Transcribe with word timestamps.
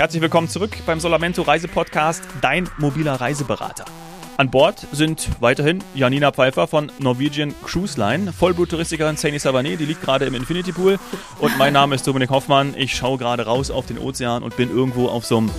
Herzlich 0.00 0.22
willkommen 0.22 0.48
zurück 0.48 0.70
beim 0.86 0.98
Solamento 0.98 1.42
Reisepodcast, 1.42 2.24
dein 2.40 2.70
mobiler 2.78 3.20
Reiseberater. 3.20 3.84
An 4.38 4.50
Bord 4.50 4.86
sind 4.92 5.28
weiterhin 5.40 5.84
Janina 5.94 6.32
Pfeiffer 6.32 6.66
von 6.66 6.90
Norwegian 7.00 7.54
Cruise 7.62 8.00
Line, 8.00 8.32
Vollblut-Touristikerin 8.32 9.18
Saini 9.18 9.36
Savané, 9.36 9.76
die 9.76 9.84
liegt 9.84 10.00
gerade 10.00 10.24
im 10.24 10.34
Infinity 10.34 10.72
Pool. 10.72 10.98
Und 11.38 11.58
mein 11.58 11.74
Name 11.74 11.96
ist 11.96 12.06
Dominik 12.06 12.30
Hoffmann. 12.30 12.72
Ich 12.78 12.96
schaue 12.96 13.18
gerade 13.18 13.44
raus 13.44 13.70
auf 13.70 13.84
den 13.84 13.98
Ozean 13.98 14.42
und 14.42 14.56
bin 14.56 14.70
irgendwo 14.70 15.06
auf 15.06 15.26
so 15.26 15.36
einem, 15.36 15.50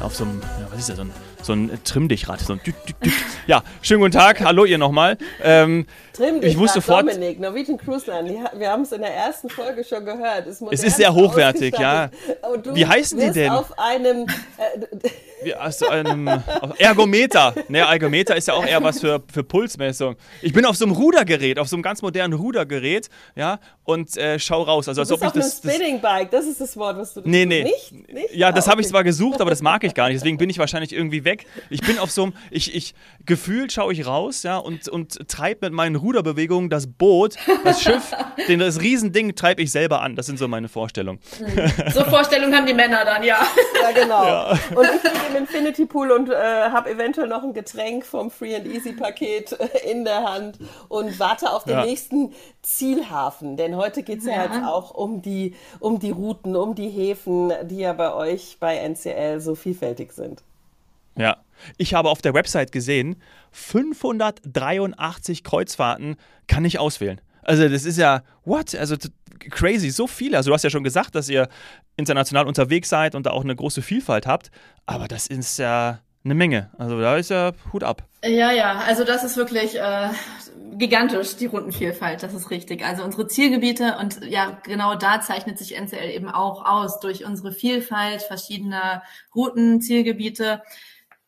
auf 0.00 0.14
so 0.14 0.22
einem, 0.22 0.42
ja, 0.60 0.68
was 0.70 0.78
ist 0.78 0.90
das, 0.90 0.96
so 0.98 1.02
ein 1.02 1.10
so 1.48 1.54
ein 1.54 1.80
Trimm-Dich-Rad. 1.82 2.40
So 2.40 2.52
ein 2.52 2.60
Düt, 2.64 2.74
Düt, 2.86 2.96
Düt. 3.04 3.12
Ja, 3.46 3.62
schönen 3.82 4.00
guten 4.00 4.12
Tag. 4.12 4.40
Hallo 4.40 4.66
ihr 4.66 4.78
nochmal. 4.78 5.16
Ähm, 5.42 5.86
Trimm-Dich-Rad, 6.12 6.44
ich 6.44 6.58
wusste 6.58 6.80
sofort, 6.80 7.08
Dominik, 7.08 7.40
Norwegian 7.40 7.78
Cruise 7.78 8.08
Line. 8.08 8.50
Wir 8.54 8.70
haben 8.70 8.82
es 8.82 8.92
in 8.92 9.00
der 9.00 9.14
ersten 9.14 9.48
Folge 9.48 9.82
schon 9.82 10.04
gehört. 10.04 10.46
Es 10.46 10.60
ist 10.60 10.96
sehr 10.96 11.12
hochwertig, 11.12 11.76
ja. 11.78 12.10
Wie 12.74 12.86
heißen 12.86 13.18
die 13.18 13.30
denn? 13.30 13.50
auf 13.50 13.76
einem... 13.78 14.26
Äh, 14.58 15.08
Wie, 15.42 15.54
also 15.54 15.88
einem 15.88 16.28
Ergometer. 16.78 17.54
Ne, 17.68 17.78
Ergometer 17.78 18.36
ist 18.36 18.48
ja 18.48 18.54
auch 18.54 18.66
eher 18.66 18.82
was 18.82 19.00
für, 19.00 19.22
für 19.32 19.44
Pulsmessung. 19.44 20.16
Ich 20.42 20.52
bin 20.52 20.64
auf 20.64 20.76
so 20.76 20.84
einem 20.84 20.94
Rudergerät, 20.94 21.58
auf 21.58 21.68
so 21.68 21.76
einem 21.76 21.82
ganz 21.82 22.02
modernen 22.02 22.32
Rudergerät, 22.32 23.08
ja, 23.36 23.60
und 23.84 24.16
äh, 24.16 24.38
schau 24.38 24.62
raus. 24.62 24.88
Also, 24.88 25.00
als 25.00 25.12
ob 25.12 25.20
ich 25.20 25.26
auf 25.28 25.32
das, 25.32 25.64
einem 25.64 25.72
Spinning 25.72 26.00
Bike, 26.00 26.30
das 26.30 26.44
ist 26.44 26.60
das 26.60 26.76
Wort, 26.76 26.98
was 26.98 27.14
du 27.14 27.22
Nee, 27.24 27.46
nee. 27.46 27.62
Nicht? 27.62 27.92
nicht? 28.12 28.34
Ja, 28.34 28.50
das 28.50 28.64
okay. 28.64 28.72
habe 28.72 28.80
ich 28.82 28.88
zwar 28.88 29.04
gesucht, 29.04 29.40
aber 29.40 29.50
das 29.50 29.62
mag 29.62 29.84
ich 29.84 29.94
gar 29.94 30.08
nicht. 30.08 30.16
Deswegen 30.20 30.38
bin 30.38 30.50
ich 30.50 30.58
wahrscheinlich 30.58 30.92
irgendwie 30.92 31.24
weg. 31.24 31.37
Ich 31.70 31.80
bin 31.80 31.98
auf 31.98 32.10
so 32.10 32.24
einem, 32.24 32.32
ich, 32.50 32.74
ich, 32.74 32.94
gefühlt 33.24 33.72
schaue 33.72 33.92
ich 33.92 34.06
raus, 34.06 34.42
ja, 34.42 34.56
und, 34.56 34.88
und 34.88 35.28
treibe 35.28 35.66
mit 35.66 35.72
meinen 35.72 35.96
Ruderbewegungen 35.96 36.70
das 36.70 36.86
Boot, 36.86 37.36
das 37.64 37.82
Schiff, 37.82 38.12
den, 38.48 38.58
das 38.60 38.80
Riesending 38.80 39.34
treibe 39.34 39.62
ich 39.62 39.70
selber 39.70 40.02
an. 40.02 40.16
Das 40.16 40.26
sind 40.26 40.38
so 40.38 40.48
meine 40.48 40.68
Vorstellungen. 40.68 41.20
Hm. 41.38 41.92
So 41.92 42.04
Vorstellungen 42.04 42.54
haben 42.54 42.66
die 42.66 42.74
Männer 42.74 43.04
dann, 43.04 43.22
ja. 43.22 43.38
Ja, 43.82 43.90
genau. 43.92 44.24
Ja. 44.24 44.50
Und 44.74 44.86
ich 44.86 45.02
liege 45.02 45.26
im 45.30 45.36
Infinity 45.36 45.86
Pool 45.86 46.10
und 46.10 46.30
äh, 46.30 46.34
habe 46.34 46.90
eventuell 46.90 47.28
noch 47.28 47.42
ein 47.42 47.52
Getränk 47.52 48.04
vom 48.04 48.30
Free 48.30 48.56
and 48.56 48.66
Easy 48.66 48.92
Paket 48.92 49.52
äh, 49.52 49.90
in 49.90 50.04
der 50.04 50.24
Hand 50.24 50.58
und 50.88 51.18
warte 51.18 51.50
auf 51.52 51.64
den 51.64 51.74
ja. 51.74 51.84
nächsten 51.84 52.32
Zielhafen. 52.62 53.56
Denn 53.56 53.76
heute 53.76 54.02
geht 54.02 54.20
es 54.20 54.26
ja. 54.26 54.32
ja 54.32 54.44
jetzt 54.44 54.64
auch 54.64 54.92
um 54.92 55.22
die, 55.22 55.54
um 55.80 55.98
die 55.98 56.10
Routen, 56.10 56.56
um 56.56 56.74
die 56.74 56.88
Häfen, 56.88 57.52
die 57.64 57.78
ja 57.78 57.92
bei 57.92 58.12
euch 58.14 58.58
bei 58.60 58.76
NCL 58.76 59.40
so 59.40 59.54
vielfältig 59.54 60.12
sind. 60.12 60.42
Ja, 61.18 61.38
ich 61.76 61.94
habe 61.94 62.08
auf 62.08 62.22
der 62.22 62.34
Website 62.34 62.72
gesehen, 62.72 63.20
583 63.50 65.44
Kreuzfahrten 65.44 66.16
kann 66.46 66.64
ich 66.64 66.78
auswählen. 66.78 67.20
Also 67.42 67.68
das 67.68 67.84
ist 67.84 67.98
ja, 67.98 68.22
what? 68.44 68.74
Also 68.74 68.96
crazy, 69.50 69.90
so 69.90 70.06
viele. 70.06 70.36
Also 70.36 70.50
du 70.50 70.54
hast 70.54 70.64
ja 70.64 70.70
schon 70.70 70.84
gesagt, 70.84 71.14
dass 71.14 71.28
ihr 71.28 71.48
international 71.96 72.46
unterwegs 72.46 72.88
seid 72.88 73.14
und 73.14 73.26
da 73.26 73.30
auch 73.30 73.44
eine 73.44 73.56
große 73.56 73.82
Vielfalt 73.82 74.26
habt, 74.26 74.50
aber 74.86 75.08
das 75.08 75.26
ist 75.26 75.58
ja 75.58 76.00
eine 76.24 76.34
Menge. 76.34 76.70
Also 76.78 77.00
da 77.00 77.16
ist 77.16 77.30
ja 77.30 77.52
Hut 77.72 77.84
ab. 77.84 78.02
Ja, 78.24 78.50
ja, 78.50 78.78
also 78.86 79.04
das 79.04 79.24
ist 79.24 79.36
wirklich 79.36 79.78
äh, 79.78 80.08
gigantisch, 80.76 81.36
die 81.36 81.46
Rundenvielfalt, 81.46 82.22
das 82.22 82.34
ist 82.34 82.50
richtig. 82.50 82.84
Also 82.84 83.04
unsere 83.04 83.26
Zielgebiete 83.28 83.96
und 84.00 84.24
ja, 84.24 84.58
genau 84.64 84.94
da 84.94 85.20
zeichnet 85.20 85.58
sich 85.58 85.76
NCL 85.76 86.10
eben 86.10 86.28
auch 86.28 86.64
aus, 86.64 87.00
durch 87.00 87.24
unsere 87.24 87.52
Vielfalt 87.52 88.22
verschiedener 88.22 89.02
Routen, 89.34 89.80
Zielgebiete. 89.80 90.62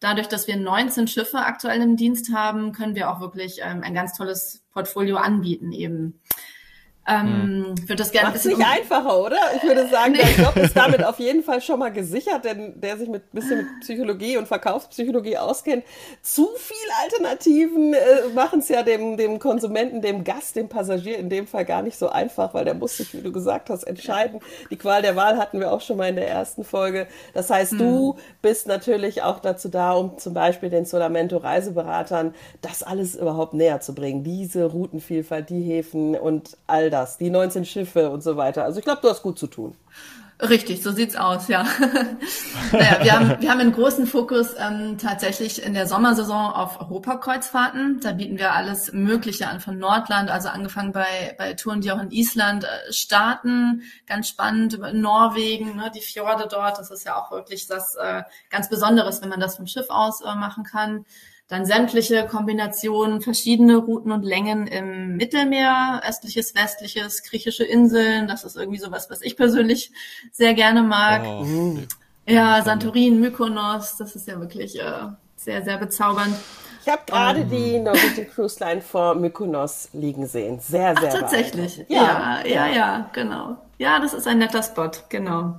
Dadurch, 0.00 0.28
dass 0.28 0.48
wir 0.48 0.56
19 0.56 1.08
Schiffe 1.08 1.38
aktuell 1.38 1.82
im 1.82 1.96
Dienst 1.96 2.32
haben, 2.32 2.72
können 2.72 2.94
wir 2.94 3.10
auch 3.10 3.20
wirklich 3.20 3.60
ähm, 3.62 3.82
ein 3.82 3.94
ganz 3.94 4.14
tolles 4.14 4.62
Portfolio 4.72 5.16
anbieten 5.16 5.72
eben. 5.72 6.18
Ähm, 7.08 7.74
hm. 7.76 7.88
würde 7.88 7.96
das 7.96 8.12
gerne 8.12 8.28
Macht's 8.28 8.44
nicht 8.44 8.56
um 8.56 8.62
einfacher, 8.62 9.20
oder? 9.20 9.38
Ich 9.56 9.62
würde 9.62 9.88
sagen, 9.88 10.12
nee. 10.12 10.18
der 10.18 10.44
Job 10.44 10.56
ist 10.56 10.76
damit 10.76 11.02
auf 11.02 11.18
jeden 11.18 11.42
Fall 11.42 11.62
schon 11.62 11.78
mal 11.78 11.90
gesichert, 11.90 12.44
denn 12.44 12.78
der 12.78 12.98
sich 12.98 13.08
mit 13.08 13.32
bisschen 13.32 13.58
mit 13.58 13.66
Psychologie 13.80 14.36
und 14.36 14.46
Verkaufspsychologie 14.46 15.38
auskennt. 15.38 15.82
Zu 16.22 16.48
viel 16.56 16.76
Alternativen 17.02 17.94
äh, 17.94 18.28
machen 18.34 18.60
es 18.60 18.68
ja 18.68 18.82
dem, 18.82 19.16
dem 19.16 19.38
Konsumenten, 19.38 20.02
dem 20.02 20.24
Gast, 20.24 20.56
dem 20.56 20.68
Passagier 20.68 21.18
in 21.18 21.30
dem 21.30 21.46
Fall 21.46 21.64
gar 21.64 21.82
nicht 21.82 21.98
so 21.98 22.10
einfach, 22.10 22.52
weil 22.52 22.66
der 22.66 22.74
muss 22.74 22.98
sich, 22.98 23.14
wie 23.14 23.22
du 23.22 23.32
gesagt 23.32 23.70
hast, 23.70 23.84
entscheiden. 23.84 24.40
Die 24.70 24.76
Qual 24.76 25.00
der 25.00 25.16
Wahl 25.16 25.38
hatten 25.38 25.58
wir 25.58 25.72
auch 25.72 25.80
schon 25.80 25.96
mal 25.96 26.10
in 26.10 26.16
der 26.16 26.28
ersten 26.28 26.64
Folge. 26.64 27.06
Das 27.32 27.48
heißt, 27.48 27.72
hm. 27.72 27.78
du 27.78 28.16
bist 28.42 28.68
natürlich 28.68 29.22
auch 29.22 29.40
dazu 29.40 29.68
da, 29.68 29.92
um 29.92 30.18
zum 30.18 30.34
Beispiel 30.34 30.68
den 30.68 30.84
Solamento 30.84 31.38
Reiseberatern 31.38 32.34
das 32.60 32.82
alles 32.82 33.14
überhaupt 33.14 33.54
näher 33.54 33.80
zu 33.80 33.94
bringen. 33.94 34.22
Diese 34.22 34.66
Routenvielfalt, 34.66 35.48
die 35.48 35.62
Häfen 35.62 36.14
und 36.14 36.58
all 36.66 36.90
das 36.90 36.99
das, 37.00 37.18
die 37.18 37.30
19 37.30 37.64
Schiffe 37.64 38.10
und 38.10 38.22
so 38.22 38.36
weiter. 38.36 38.64
Also 38.64 38.78
ich 38.78 38.84
glaube, 38.84 39.00
du 39.02 39.08
hast 39.08 39.22
gut 39.22 39.38
zu 39.38 39.46
tun. 39.46 39.74
Richtig, 40.42 40.82
so 40.82 40.90
sieht's 40.90 41.16
aus, 41.16 41.48
ja. 41.48 41.64
naja, 42.72 43.04
wir 43.04 43.12
haben, 43.12 43.42
wir 43.42 43.50
haben 43.50 43.60
einen 43.60 43.72
großen 43.72 44.06
Fokus 44.06 44.54
ähm, 44.58 44.96
tatsächlich 44.96 45.62
in 45.62 45.74
der 45.74 45.86
Sommersaison 45.86 46.52
auf 46.52 46.80
Europakreuzfahrten. 46.80 48.00
Da 48.00 48.12
bieten 48.12 48.38
wir 48.38 48.54
alles 48.54 48.90
Mögliche 48.92 49.48
an 49.48 49.60
von 49.60 49.78
Nordland, 49.78 50.30
also 50.30 50.48
angefangen 50.48 50.92
bei, 50.92 51.34
bei 51.36 51.52
Touren, 51.52 51.82
die 51.82 51.92
auch 51.92 52.00
in 52.00 52.10
Island 52.10 52.64
äh, 52.64 52.90
starten. 52.90 53.82
Ganz 54.06 54.28
spannend, 54.28 54.78
Norwegen, 54.94 55.76
ne, 55.76 55.92
die 55.94 56.00
Fjorde 56.00 56.48
dort. 56.50 56.78
Das 56.78 56.90
ist 56.90 57.04
ja 57.04 57.16
auch 57.16 57.30
wirklich 57.30 57.66
das 57.66 57.94
äh, 57.96 58.22
ganz 58.48 58.70
Besonderes, 58.70 59.20
wenn 59.20 59.28
man 59.28 59.40
das 59.40 59.56
vom 59.56 59.66
Schiff 59.66 59.90
aus 59.90 60.22
äh, 60.22 60.34
machen 60.34 60.64
kann 60.64 61.04
dann 61.50 61.66
sämtliche 61.66 62.28
Kombinationen, 62.28 63.20
verschiedene 63.20 63.76
Routen 63.76 64.12
und 64.12 64.22
Längen 64.22 64.68
im 64.68 65.16
Mittelmeer, 65.16 66.00
östliches, 66.08 66.54
westliches, 66.54 67.24
griechische 67.24 67.64
Inseln. 67.64 68.28
Das 68.28 68.44
ist 68.44 68.56
irgendwie 68.56 68.78
sowas, 68.78 69.10
was 69.10 69.20
ich 69.20 69.36
persönlich 69.36 69.90
sehr 70.30 70.54
gerne 70.54 70.84
mag. 70.84 71.24
Oh, 71.26 71.44
ja, 72.24 72.62
Santorin, 72.62 73.18
Mykonos, 73.18 73.96
das 73.96 74.14
ist 74.14 74.28
ja 74.28 74.38
wirklich 74.38 74.78
äh, 74.78 75.08
sehr, 75.34 75.62
sehr 75.64 75.76
bezaubernd. 75.76 76.36
Ich 76.82 76.88
habe 76.88 77.02
gerade 77.04 77.40
um, 77.40 77.50
die 77.50 77.80
Norwegian 77.80 78.30
Cruise 78.32 78.64
Line 78.64 78.80
vor 78.80 79.16
Mykonos 79.16 79.88
liegen 79.92 80.28
sehen. 80.28 80.60
Sehr, 80.60 80.94
sehr. 81.00 81.12
Ach, 81.12 81.20
tatsächlich. 81.20 81.84
Ja, 81.88 82.42
ja, 82.44 82.68
ja, 82.68 82.68
ja, 82.68 83.10
genau. 83.12 83.56
Ja, 83.76 83.98
das 83.98 84.14
ist 84.14 84.28
ein 84.28 84.38
netter 84.38 84.62
Spot, 84.62 84.92
genau. 85.08 85.56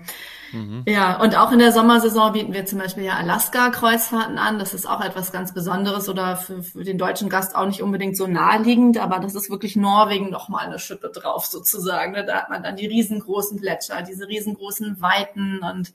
Mhm. 0.51 0.83
Ja, 0.87 1.21
und 1.21 1.37
auch 1.37 1.51
in 1.51 1.59
der 1.59 1.71
Sommersaison 1.71 2.33
bieten 2.33 2.53
wir 2.53 2.65
zum 2.65 2.79
Beispiel 2.79 3.03
ja 3.03 3.13
Alaska-Kreuzfahrten 3.15 4.37
an. 4.37 4.59
Das 4.59 4.73
ist 4.73 4.85
auch 4.85 5.01
etwas 5.01 5.31
ganz 5.31 5.53
Besonderes 5.53 6.09
oder 6.09 6.35
für, 6.35 6.63
für 6.63 6.83
den 6.83 6.97
deutschen 6.97 7.29
Gast 7.29 7.55
auch 7.55 7.65
nicht 7.65 7.81
unbedingt 7.81 8.17
so 8.17 8.27
naheliegend, 8.27 8.97
aber 8.97 9.19
das 9.19 9.35
ist 9.35 9.49
wirklich 9.49 9.75
Norwegen 9.75 10.29
nochmal 10.29 10.65
eine 10.65 10.79
Schippe 10.79 11.09
drauf 11.09 11.45
sozusagen. 11.45 12.13
Da 12.13 12.35
hat 12.35 12.49
man 12.49 12.63
dann 12.63 12.75
die 12.75 12.87
riesengroßen 12.87 13.59
Gletscher, 13.59 14.01
diese 14.01 14.27
riesengroßen 14.27 15.01
Weiten 15.01 15.59
und 15.59 15.93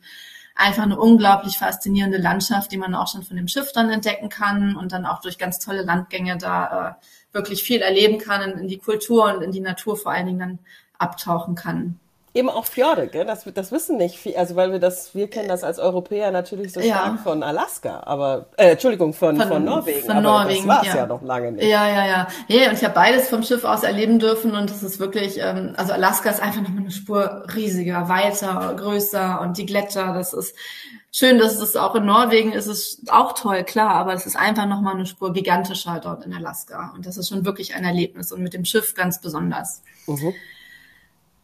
einfach 0.55 0.85
eine 0.85 0.99
unglaublich 0.99 1.59
faszinierende 1.59 2.19
Landschaft, 2.19 2.73
die 2.73 2.79
man 2.79 2.95
auch 2.95 3.09
schon 3.09 3.23
von 3.23 3.37
dem 3.37 3.49
Schiff 3.49 3.73
dann 3.73 3.91
entdecken 3.91 4.31
kann 4.31 4.75
und 4.75 4.93
dann 4.93 5.05
auch 5.05 5.21
durch 5.21 5.37
ganz 5.37 5.59
tolle 5.59 5.83
Landgänge 5.83 6.39
da 6.39 6.99
äh, 6.99 7.35
wirklich 7.35 7.63
viel 7.63 7.83
erleben 7.83 8.19
kann, 8.19 8.41
in, 8.41 8.59
in 8.59 8.69
die 8.69 8.79
Kultur 8.79 9.35
und 9.35 9.43
in 9.43 9.53
die 9.53 9.61
Natur 9.61 9.99
vor 9.99 10.13
allen 10.13 10.27
Dingen 10.27 10.39
dann 10.39 10.59
abtauchen 10.99 11.55
kann 11.55 12.01
eben 12.37 12.51
auch 12.51 12.67
Fjorde, 12.67 13.09
gell? 13.09 13.25
Das, 13.25 13.45
das 13.53 13.73
wissen 13.73 13.97
nicht 13.97 14.19
viel, 14.19 14.37
also 14.37 14.57
weil 14.57 14.71
wir 14.73 14.79
das, 14.79 15.15
wir 15.15 15.29
kennen 15.29 15.49
das 15.49 15.65
als 15.65 15.79
Europäer 15.79 16.31
natürlich 16.31 16.73
so 16.73 16.81
stark 16.81 17.17
ja. 17.17 17.19
von 17.23 17.43
Alaska, 17.43 18.03
aber 18.05 18.47
äh, 18.57 18.73
Entschuldigung, 18.73 19.13
von, 19.13 19.37
von, 19.37 19.49
von 19.49 19.65
Norwegen. 19.65 20.01
Von 20.03 20.11
aber 20.13 20.21
Norwegen, 20.21 20.67
das 20.67 20.77
war 20.77 20.83
es 20.83 20.89
ja. 20.89 20.97
ja. 20.97 21.07
noch 21.07 21.23
lange 21.23 21.53
nicht. 21.53 21.65
Ja, 21.65 21.89
ja, 21.89 22.07
ja. 22.07 22.29
Ja, 22.49 22.69
und 22.69 22.75
ich 22.75 22.85
habe 22.85 22.95
beides 22.95 23.29
vom 23.29 23.43
Schiff 23.43 23.65
aus 23.65 23.83
erleben 23.83 24.19
dürfen 24.19 24.55
und 24.55 24.71
es 24.71 24.83
ist 24.83 25.01
wirklich, 25.01 25.39
ähm, 25.41 25.75
also 25.77 25.93
Alaska 25.93 26.31
ist 26.31 26.41
einfach 26.41 26.61
nochmal 26.61 26.83
eine 26.83 26.91
Spur 26.91 27.45
riesiger, 27.55 28.09
weiter, 28.09 28.75
größer 28.77 29.41
und 29.41 29.57
die 29.59 29.67
Gletscher, 29.67 30.13
das 30.15 30.33
ist 30.33 30.55
schön, 31.11 31.39
dass 31.39 31.57
es 31.57 31.77
auch 31.77 31.95
in 31.95 32.05
Norwegen 32.05 32.53
ist, 32.53 32.67
es 32.67 33.03
auch 33.09 33.33
toll, 33.33 33.65
klar, 33.65 33.95
aber 33.95 34.13
es 34.13 34.27
ist 34.27 34.37
einfach 34.37 34.67
nochmal 34.67 34.95
eine 34.95 35.07
Spur 35.07 35.33
gigantischer 35.33 35.99
dort 36.03 36.27
in 36.27 36.35
Alaska 36.35 36.93
und 36.95 37.07
das 37.07 37.17
ist 37.17 37.31
schon 37.31 37.47
wirklich 37.47 37.75
ein 37.75 37.85
Erlebnis 37.85 38.33
und 38.33 38.43
mit 38.43 38.53
dem 38.53 38.65
Schiff 38.67 38.95
ganz 38.95 39.21
besonders. 39.21 39.83
Mhm. 40.07 40.35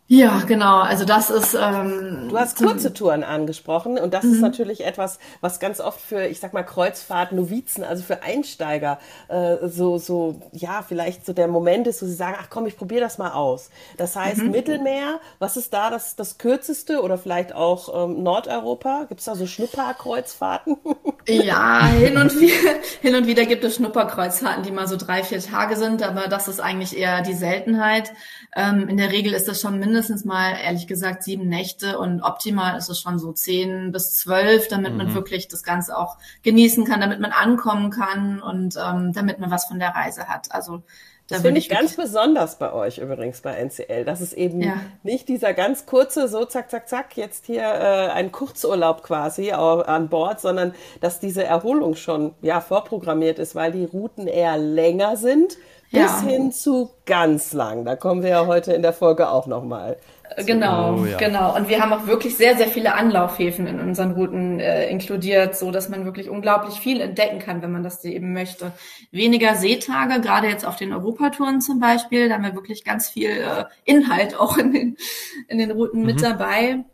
Ja, 0.09 0.43
genau. 0.47 0.81
Also 0.81 1.07
das 1.07 1.31
ist. 1.31 1.55
Ähm, 1.55 2.29
du 2.29 2.39
hast 2.39 2.59
kurze 2.59 2.93
Touren 2.93 3.25
angesprochen 3.25 3.99
und 3.99 4.13
das 4.13 4.25
mhm. 4.25 4.35
ist 4.35 4.41
natürlich 4.41 4.85
etwas, 4.85 5.19
was 5.41 5.59
ganz 5.59 5.81
oft 5.81 6.01
für, 6.01 6.27
ich 6.27 6.39
sag 6.39 6.53
mal, 6.53 6.65
Kreuzfahrt-Novizen, 6.65 7.83
also 7.83 8.03
für 8.03 8.23
Einsteiger, 8.23 8.99
äh, 9.29 9.57
so, 9.69 9.97
so, 9.97 10.43
ja, 10.53 10.85
vielleicht 10.87 11.25
so 11.25 11.33
der 11.33 11.49
Moment 11.49 11.87
ist, 11.87 12.03
wo 12.03 12.07
sie 12.07 12.13
sagen, 12.13 12.37
ach 12.39 12.49
komm, 12.51 12.67
ich 12.67 12.77
probiere 12.77 13.01
das 13.01 13.17
mal 13.17 13.33
aus. 13.33 13.71
Das 13.97 14.15
heißt, 14.15 14.43
mhm. 14.43 14.51
Mittelmeer, 14.51 15.19
was 15.39 15.57
ist 15.57 15.73
da 15.73 15.89
das, 15.89 16.15
das 16.15 16.37
kürzeste 16.37 17.01
oder 17.01 17.17
vielleicht 17.17 17.55
auch 17.55 18.05
ähm, 18.05 18.23
Nordeuropa? 18.23 19.07
Gibt 19.09 19.21
es 19.21 19.27
da 19.27 19.35
so 19.35 19.47
Schnupperkreuzfahrten? 19.47 20.77
ja, 21.27 21.87
hin 21.99 22.19
und, 22.19 22.39
wieder, 22.39 22.75
hin 23.01 23.15
und 23.15 23.27
wieder 23.27 23.47
gibt 23.47 23.65
es 23.65 23.77
Schnupperkreuzfahrten, 23.77 24.63
die 24.63 24.73
mal 24.73 24.89
so 24.89 24.97
drei, 24.97 25.23
vier 25.23 25.41
Tage 25.41 25.77
sind, 25.77 26.03
aber 26.03 26.29
das 26.29 26.49
ist 26.49 26.61
eigentlich 26.61 26.99
eher 26.99 27.23
die 27.23 27.33
Seltenheit. 27.33 28.13
Ähm, 28.55 28.89
in 28.89 28.99
der 28.99 29.11
Regel 29.11 29.33
ist 29.33 29.49
das 29.49 29.63
schon 29.63 29.79
mindestens 29.79 30.02
mindestens 30.03 30.25
mal, 30.25 30.57
ehrlich 30.63 30.87
gesagt, 30.87 31.23
sieben 31.23 31.49
Nächte 31.49 31.99
und 31.99 32.23
optimal 32.23 32.77
ist 32.77 32.89
es 32.89 33.01
schon 33.01 33.19
so 33.19 33.33
zehn 33.33 33.93
bis 33.93 34.15
zwölf, 34.15 34.69
damit 34.69 34.93
mhm. 34.93 34.99
man 34.99 35.15
wirklich 35.15 35.49
das 35.49 35.63
Ganze 35.63 35.97
auch 35.97 36.17
genießen 36.43 36.85
kann, 36.85 37.01
damit 37.01 37.21
man 37.21 37.31
ankommen 37.31 37.91
kann 37.91 38.43
und 38.43 38.77
ähm, 38.77 39.13
damit 39.13 39.39
man 39.39 39.51
was 39.51 39.67
von 39.67 39.79
der 39.79 39.91
Reise 39.91 40.29
hat. 40.29 40.51
Also 40.51 40.83
Das 41.29 41.43
finde 41.43 41.61
ich 41.61 41.69
ganz 41.69 41.95
besonders 41.95 42.59
bei 42.59 42.73
euch 42.73 42.99
übrigens 42.99 43.43
bei 43.43 43.53
NCL, 43.53 44.05
dass 44.05 44.21
es 44.21 44.33
eben 44.33 44.61
ja. 44.61 44.75
nicht 45.05 45.29
dieser 45.29 45.55
ganz 45.55 45.87
kurze, 45.87 46.27
so 46.27 46.45
zack, 46.45 46.71
zack, 46.71 46.89
zack, 46.89 47.17
jetzt 47.17 47.47
hier 47.47 47.63
äh, 47.63 48.09
ein 48.11 48.33
Kurzurlaub 48.33 49.05
quasi 49.05 49.53
an 49.53 50.09
Bord, 50.09 50.41
sondern 50.41 50.75
dass 51.01 51.21
diese 51.21 51.45
Erholung 51.45 51.95
schon 51.95 52.35
ja 52.43 52.61
vorprogrammiert 52.61 53.39
ist, 53.39 53.55
weil 53.55 53.71
die 53.71 53.85
Routen 53.85 54.27
eher 54.27 54.59
länger 54.59 55.17
sind 55.17 55.57
bis 55.93 56.01
ja. 56.01 56.23
hin 56.23 56.53
zu 56.53 56.91
ganz 57.07 57.53
lang. 57.53 57.85
Da 57.85 57.97
kommen 57.97 58.23
wir 58.23 58.31
ja 58.31 58.47
heute 58.47 58.73
in 58.73 58.83
der 58.83 58.93
Folge 58.93 59.29
auch 59.29 59.47
nochmal 59.47 59.99
Genau, 60.47 61.01
oh, 61.01 61.05
ja. 61.05 61.17
genau. 61.17 61.55
Und 61.55 61.69
wir 61.69 61.81
haben 61.81 61.93
auch 61.93 62.07
wirklich 62.07 62.37
sehr, 62.37 62.57
sehr 62.57 62.69
viele 62.69 62.95
Anlaufhäfen 62.95 63.67
in 63.67 63.81
unseren 63.81 64.13
Routen 64.13 64.61
äh, 64.61 64.89
inkludiert, 64.89 65.57
so 65.57 65.71
dass 65.71 65.89
man 65.89 66.05
wirklich 66.05 66.29
unglaublich 66.29 66.77
viel 66.77 67.01
entdecken 67.01 67.39
kann, 67.39 67.63
wenn 67.63 67.73
man 67.73 67.83
das 67.83 68.05
eben 68.05 68.33
möchte. 68.33 68.73
Weniger 69.11 69.55
Seetage, 69.55 70.21
gerade 70.21 70.49
jetzt 70.49 70.65
auf 70.65 70.77
den 70.77 70.93
Europatouren 70.93 71.61
zum 71.61 71.81
Beispiel, 71.81 72.29
da 72.29 72.37
haben 72.37 72.45
wir 72.45 72.55
wirklich 72.55 72.85
ganz 72.85 73.09
viel 73.09 73.31
äh, 73.31 73.65
Inhalt 73.85 74.39
auch 74.39 74.57
in 74.57 74.73
den, 74.73 74.97
in 75.49 75.59
den 75.59 75.71
Routen 75.71 76.01
mhm. 76.01 76.07
mit 76.07 76.23
dabei. 76.23 76.85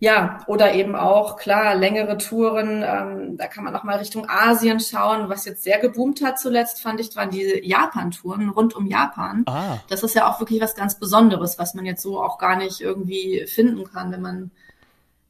Ja, 0.00 0.40
oder 0.46 0.74
eben 0.74 0.96
auch, 0.96 1.36
klar, 1.36 1.74
längere 1.74 2.18
Touren, 2.18 2.84
ähm, 2.86 3.36
da 3.38 3.46
kann 3.46 3.64
man 3.64 3.74
auch 3.74 3.84
mal 3.84 3.96
Richtung 3.96 4.28
Asien 4.28 4.80
schauen. 4.80 5.28
Was 5.28 5.46
jetzt 5.46 5.62
sehr 5.62 5.78
geboomt 5.78 6.22
hat 6.22 6.38
zuletzt, 6.38 6.82
fand 6.82 7.00
ich, 7.00 7.14
waren 7.16 7.30
diese 7.30 7.64
Japan-Touren 7.64 8.50
rund 8.50 8.74
um 8.74 8.86
Japan. 8.86 9.44
Ah. 9.46 9.78
Das 9.88 10.02
ist 10.02 10.14
ja 10.14 10.28
auch 10.28 10.40
wirklich 10.40 10.60
was 10.60 10.74
ganz 10.74 10.98
Besonderes, 10.98 11.58
was 11.58 11.74
man 11.74 11.86
jetzt 11.86 12.02
so 12.02 12.22
auch 12.22 12.38
gar 12.38 12.56
nicht 12.56 12.80
irgendwie 12.80 13.46
finden 13.46 13.84
kann, 13.84 14.12
wenn 14.12 14.20
man 14.20 14.50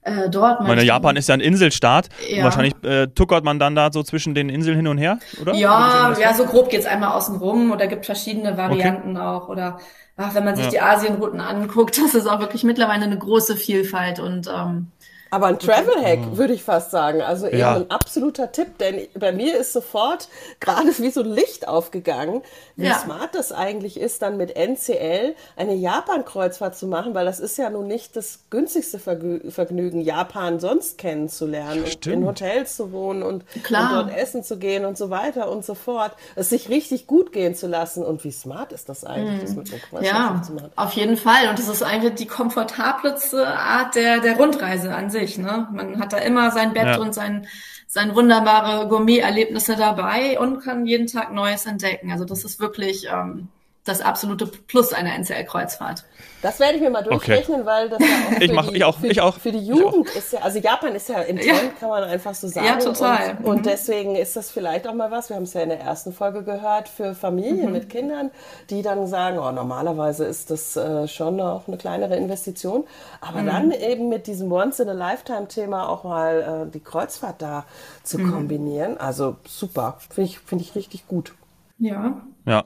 äh, 0.05 0.29
dort. 0.29 0.61
Meine, 0.61 0.85
Japan 0.85 1.17
ist 1.17 1.29
ja 1.29 1.35
ein 1.35 1.41
Inselstaat. 1.41 2.09
Ja. 2.29 2.45
wahrscheinlich 2.45 2.75
äh, 2.85 3.07
tuckert 3.09 3.45
man 3.45 3.59
dann 3.59 3.75
da 3.75 3.91
so 3.93 4.03
zwischen 4.03 4.35
den 4.35 4.49
Inseln 4.49 4.77
hin 4.77 4.89
und 4.89 4.99
her, 4.99 5.19
oder? 5.41 5.55
Ja, 5.55 6.15
ja, 6.19 6.35
so 6.35 6.45
grob 6.45 6.71
geht's 6.71 6.87
einmal 6.87 7.13
außen 7.13 7.37
rum 7.37 7.73
oder 7.73 7.87
gibt 7.87 8.07
verschiedene 8.07 8.57
Varianten 8.57 9.17
okay. 9.17 9.27
auch. 9.27 9.49
Oder 9.49 9.79
ach, 10.17 10.35
wenn 10.35 10.45
man 10.45 10.57
sich 10.57 10.67
ja. 10.67 10.71
die 10.71 10.81
Asienrouten 10.81 11.41
anguckt, 11.41 11.99
das 12.03 12.15
ist 12.15 12.27
auch 12.27 12.41
wirklich 12.41 12.65
mittlerweile 12.65 13.05
eine 13.05 13.19
große 13.19 13.57
Vielfalt 13.57 14.21
und 14.21 14.49
ähm, 14.49 14.89
aber 15.35 15.47
ein 15.47 15.59
Travel-Hack, 15.59 16.21
mhm. 16.21 16.37
würde 16.39 16.55
ich 16.55 16.63
fast 16.63 16.91
sagen. 16.91 17.21
Also 17.21 17.47
eher 17.47 17.59
ja. 17.59 17.75
ein 17.75 17.91
absoluter 17.91 18.53
Tipp, 18.53 18.79
denn 18.79 19.07
bei 19.15 19.33
mir 19.33 19.59
ist 19.59 19.73
sofort 19.73 20.29
gerade 20.61 20.97
wie 20.99 21.11
so 21.11 21.21
ein 21.21 21.31
Licht 21.31 21.69
aufgegangen, 21.69 22.43
wie 22.77 22.87
ja. 22.87 22.95
smart 22.95 23.35
das 23.35 23.53
eigentlich 23.53 23.99
ist, 24.01 24.23
dann 24.23 24.37
mit 24.37 24.57
NCL 24.57 25.35
eine 25.57 25.75
Japan-Kreuzfahrt 25.75 26.77
zu 26.77 26.87
machen, 26.87 27.15
weil 27.15 27.27
das 27.27 27.41
ist 27.41 27.59
ja 27.59 27.69
nun 27.69 27.87
nicht 27.87 28.17
das 28.17 28.45
günstigste 28.51 28.99
Vergnügen, 28.99 30.01
Japan 30.01 30.61
sonst 30.61 30.99
kennenzulernen 30.99 31.85
und 31.85 32.07
in 32.07 32.25
Hotels 32.25 32.77
zu 32.77 32.93
wohnen 32.93 33.23
und, 33.23 33.45
und, 33.55 33.71
dort 33.71 34.17
essen 34.17 34.43
zu 34.43 34.57
gehen 34.57 34.85
und 34.85 34.97
so 34.97 35.11
weiter 35.11 35.51
und 35.51 35.65
so 35.65 35.75
fort. 35.75 36.13
Es 36.37 36.51
sich 36.51 36.69
richtig 36.69 37.07
gut 37.07 37.33
gehen 37.33 37.55
zu 37.55 37.67
lassen. 37.67 38.05
Und 38.05 38.25
wie 38.25 38.31
smart 38.31 38.73
ist 38.73 38.89
das 38.89 39.05
eigentlich, 39.05 39.39
mhm. 39.39 39.41
das 39.41 39.57
mit 39.57 39.73
einer 39.73 39.81
Kreuzfahrt 39.81 40.37
ja, 40.37 40.43
zu 40.43 40.53
machen? 40.53 40.71
Auf 40.77 40.93
jeden 40.93 41.17
Fall. 41.17 41.49
Und 41.51 41.59
das 41.59 41.69
ist 41.69 41.83
eigentlich 41.83 42.15
die 42.15 42.27
komfortableste 42.27 43.47
Art 43.47 43.95
der, 43.95 44.21
der 44.21 44.37
Rundreise 44.37 44.95
an 44.95 45.11
sich 45.11 45.24
sich. 45.27 45.39
Ne? 45.39 45.69
Man 45.73 45.99
hat 46.01 46.13
da 46.13 46.19
immer 46.19 46.51
sein 46.51 46.73
Bett 46.73 46.87
ja. 46.87 46.99
und 46.99 47.15
sein, 47.15 47.47
sein 47.87 48.15
wunderbare 48.15 48.89
Gourmet-Erlebnisse 48.89 49.77
dabei 49.77 50.39
und 50.39 50.61
kann 50.61 50.87
jeden 50.87 51.07
Tag 51.07 51.33
Neues 51.33 51.67
entdecken. 51.67 52.11
Also 52.13 52.25
das 52.25 52.45
ist 52.45 52.61
wirklich 52.61 53.07
ähm, 53.13 53.49
das 53.85 54.01
absolute 54.01 54.47
Plus 54.47 54.95
einer 54.95 55.15
NCL-Kreuzfahrt. 55.15 56.05
Das 56.41 56.59
werde 56.59 56.77
ich 56.77 56.83
mir 56.83 56.91
mal 56.91 57.03
durchrechnen, 57.03 57.61
okay. 57.61 57.67
weil 57.67 57.89
das 57.91 58.01
ja 58.01 58.07
auch 58.07 58.33
für, 58.33 58.45
ich 58.45 58.53
mach, 58.53 58.69
die, 58.69 58.77
ich 58.77 58.85
auch, 58.85 58.99
für, 58.99 59.07
ich 59.07 59.21
auch. 59.21 59.39
für 59.39 59.53
die 59.53 59.67
Jugend 59.67 60.09
ist 60.15 60.33
ja, 60.33 60.41
also 60.41 60.59
Japan 60.59 60.95
ist 60.95 61.09
ja 61.09 61.21
im 61.21 61.37
Trend, 61.37 61.47
ja. 61.47 61.69
kann 61.79 61.91
man 61.91 62.05
einfach 62.05 62.35
so 62.35 62.49
sagen. 62.49 62.67
Ja, 62.67 62.77
total. 62.77 63.39
Und, 63.43 63.47
und, 63.47 63.67
deswegen 63.67 64.17
ist 64.17 64.37
das 64.37 64.51
vielleicht 64.51 64.87
auch 64.87 64.95
mal 64.95 65.11
was, 65.11 65.29
wir 65.29 65.37
haben 65.37 65.45
es 65.45 65.53
ja 65.53 65.63
in 65.63 65.69
der 65.69 65.81
ersten 65.81 66.13
Folge 66.15 66.43
gehört, 66.43 66.89
für 66.89 67.15
Familien 67.15 67.67
mhm. 67.67 67.73
mit 67.73 67.91
Kindern, 67.91 68.31
die 68.71 68.81
dann 68.81 69.07
sagen, 69.07 69.39
oh, 69.39 69.53
normalerweise 69.53 70.25
ist 70.25 70.51
das 70.51 70.77
äh, 70.77 71.07
schon 71.07 71.41
auch 71.41 71.69
eine 71.69 71.77
kleinere 71.77 72.17
Investition, 72.17 72.85
aber 73.21 73.43
mhm. 73.43 73.47
dann 73.47 73.71
eben 73.71 74.09
mit 74.09 74.27
diesem 74.27 74.51
Once-in-a-Lifetime-Thema 74.51 75.89
auch 75.89 76.05
mal 76.05 76.67
äh, 76.67 76.71
die 76.71 76.81
Kreuzfahrt 76.81 77.43
da 77.43 77.65
zu 78.03 78.19
mhm. 78.19 78.33
kombinieren. 78.33 78.99
Also 78.99 79.37
super, 79.47 79.99
finde 80.11 80.31
ich, 80.31 80.39
finde 80.39 80.65
ich 80.65 80.75
richtig 80.75 81.07
gut. 81.07 81.35
Ja. 81.79 82.23
Ja. 82.47 82.65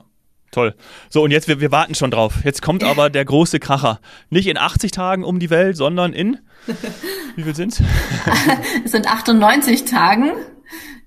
Toll. 0.51 0.75
So, 1.09 1.23
und 1.23 1.31
jetzt, 1.31 1.47
wir, 1.47 1.59
wir 1.59 1.71
warten 1.71 1.95
schon 1.95 2.11
drauf. 2.11 2.43
Jetzt 2.43 2.61
kommt 2.61 2.83
aber 2.83 3.09
der 3.09 3.23
große 3.23 3.59
Kracher. 3.59 3.99
Nicht 4.29 4.47
in 4.47 4.57
80 4.57 4.91
Tagen 4.91 5.23
um 5.23 5.39
die 5.39 5.49
Welt, 5.49 5.77
sondern 5.77 6.13
in, 6.13 6.39
wie 7.35 7.43
viel 7.43 7.55
sind's? 7.55 7.81
es 8.85 8.91
sind 8.91 9.07
98 9.07 9.85
Tagen. 9.85 10.31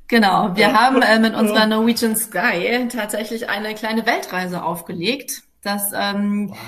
Genau. 0.06 0.54
Wir 0.54 0.78
haben 0.78 1.02
äh, 1.02 1.18
mit 1.18 1.34
unserer 1.34 1.66
Norwegian 1.66 2.16
Sky 2.16 2.86
tatsächlich 2.94 3.48
eine 3.48 3.74
kleine 3.74 4.06
Weltreise 4.06 4.62
aufgelegt. 4.62 5.42
Das, 5.62 5.92
ähm, 5.94 6.50
wow. 6.50 6.58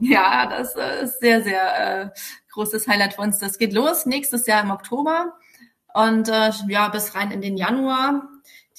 ja, 0.00 0.46
das 0.46 0.74
äh, 0.76 1.04
ist 1.04 1.20
sehr, 1.20 1.42
sehr 1.42 2.02
äh, 2.02 2.08
großes 2.52 2.88
Highlight 2.88 3.14
für 3.14 3.20
uns. 3.20 3.38
Das 3.38 3.58
geht 3.58 3.72
los 3.72 4.06
nächstes 4.06 4.46
Jahr 4.46 4.62
im 4.62 4.70
Oktober 4.70 5.34
und 5.92 6.28
äh, 6.28 6.50
ja, 6.68 6.88
bis 6.88 7.14
rein 7.14 7.30
in 7.30 7.40
den 7.40 7.56
Januar. 7.56 8.28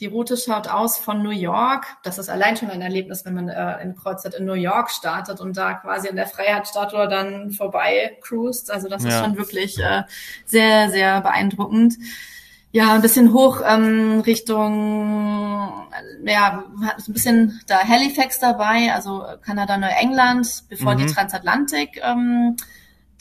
Die 0.01 0.07
Route 0.07 0.36
schaut 0.36 0.68
aus 0.68 0.97
von 0.97 1.24
New 1.24 1.30
York. 1.30 1.86
Das 2.03 2.18
ist 2.18 2.30
allein 2.30 2.57
schon 2.57 2.69
ein 2.69 2.81
Erlebnis, 2.81 3.24
wenn 3.24 3.33
man 3.33 3.47
äh, 3.47 3.81
in 3.81 3.95
Kreuzfahrt 3.95 4.36
in 4.36 4.44
New 4.44 4.53
York 4.53 4.92
startet 4.92 5.39
und 5.39 5.56
da 5.56 5.75
quasi 5.75 6.09
an 6.09 6.18
der 6.18 6.27
Freiheitsstatue 6.27 7.07
dann 7.07 7.51
vorbei 7.51 8.18
cruist. 8.21 8.71
Also 8.71 8.89
das 8.89 9.03
ja. 9.03 9.09
ist 9.09 9.19
schon 9.24 9.38
wirklich 9.38 9.80
äh, 9.80 10.03
sehr, 10.45 10.89
sehr 10.89 11.21
beeindruckend. 11.21 11.95
Ja, 12.74 12.94
ein 12.94 13.01
bisschen 13.01 13.31
hoch 13.31 13.62
ähm, 13.65 14.19
Richtung, 14.25 15.88
ja, 16.25 16.65
hat 16.83 17.07
ein 17.07 17.13
bisschen 17.13 17.62
da 17.68 17.80
Halifax 17.80 18.39
dabei, 18.39 18.91
also 18.94 19.24
Kanada, 19.45 19.77
Neuengland, 19.77 20.65
bevor 20.68 20.95
mhm. 20.95 20.98
die 20.98 21.06
Transatlantik 21.06 22.01
ähm, 22.03 22.57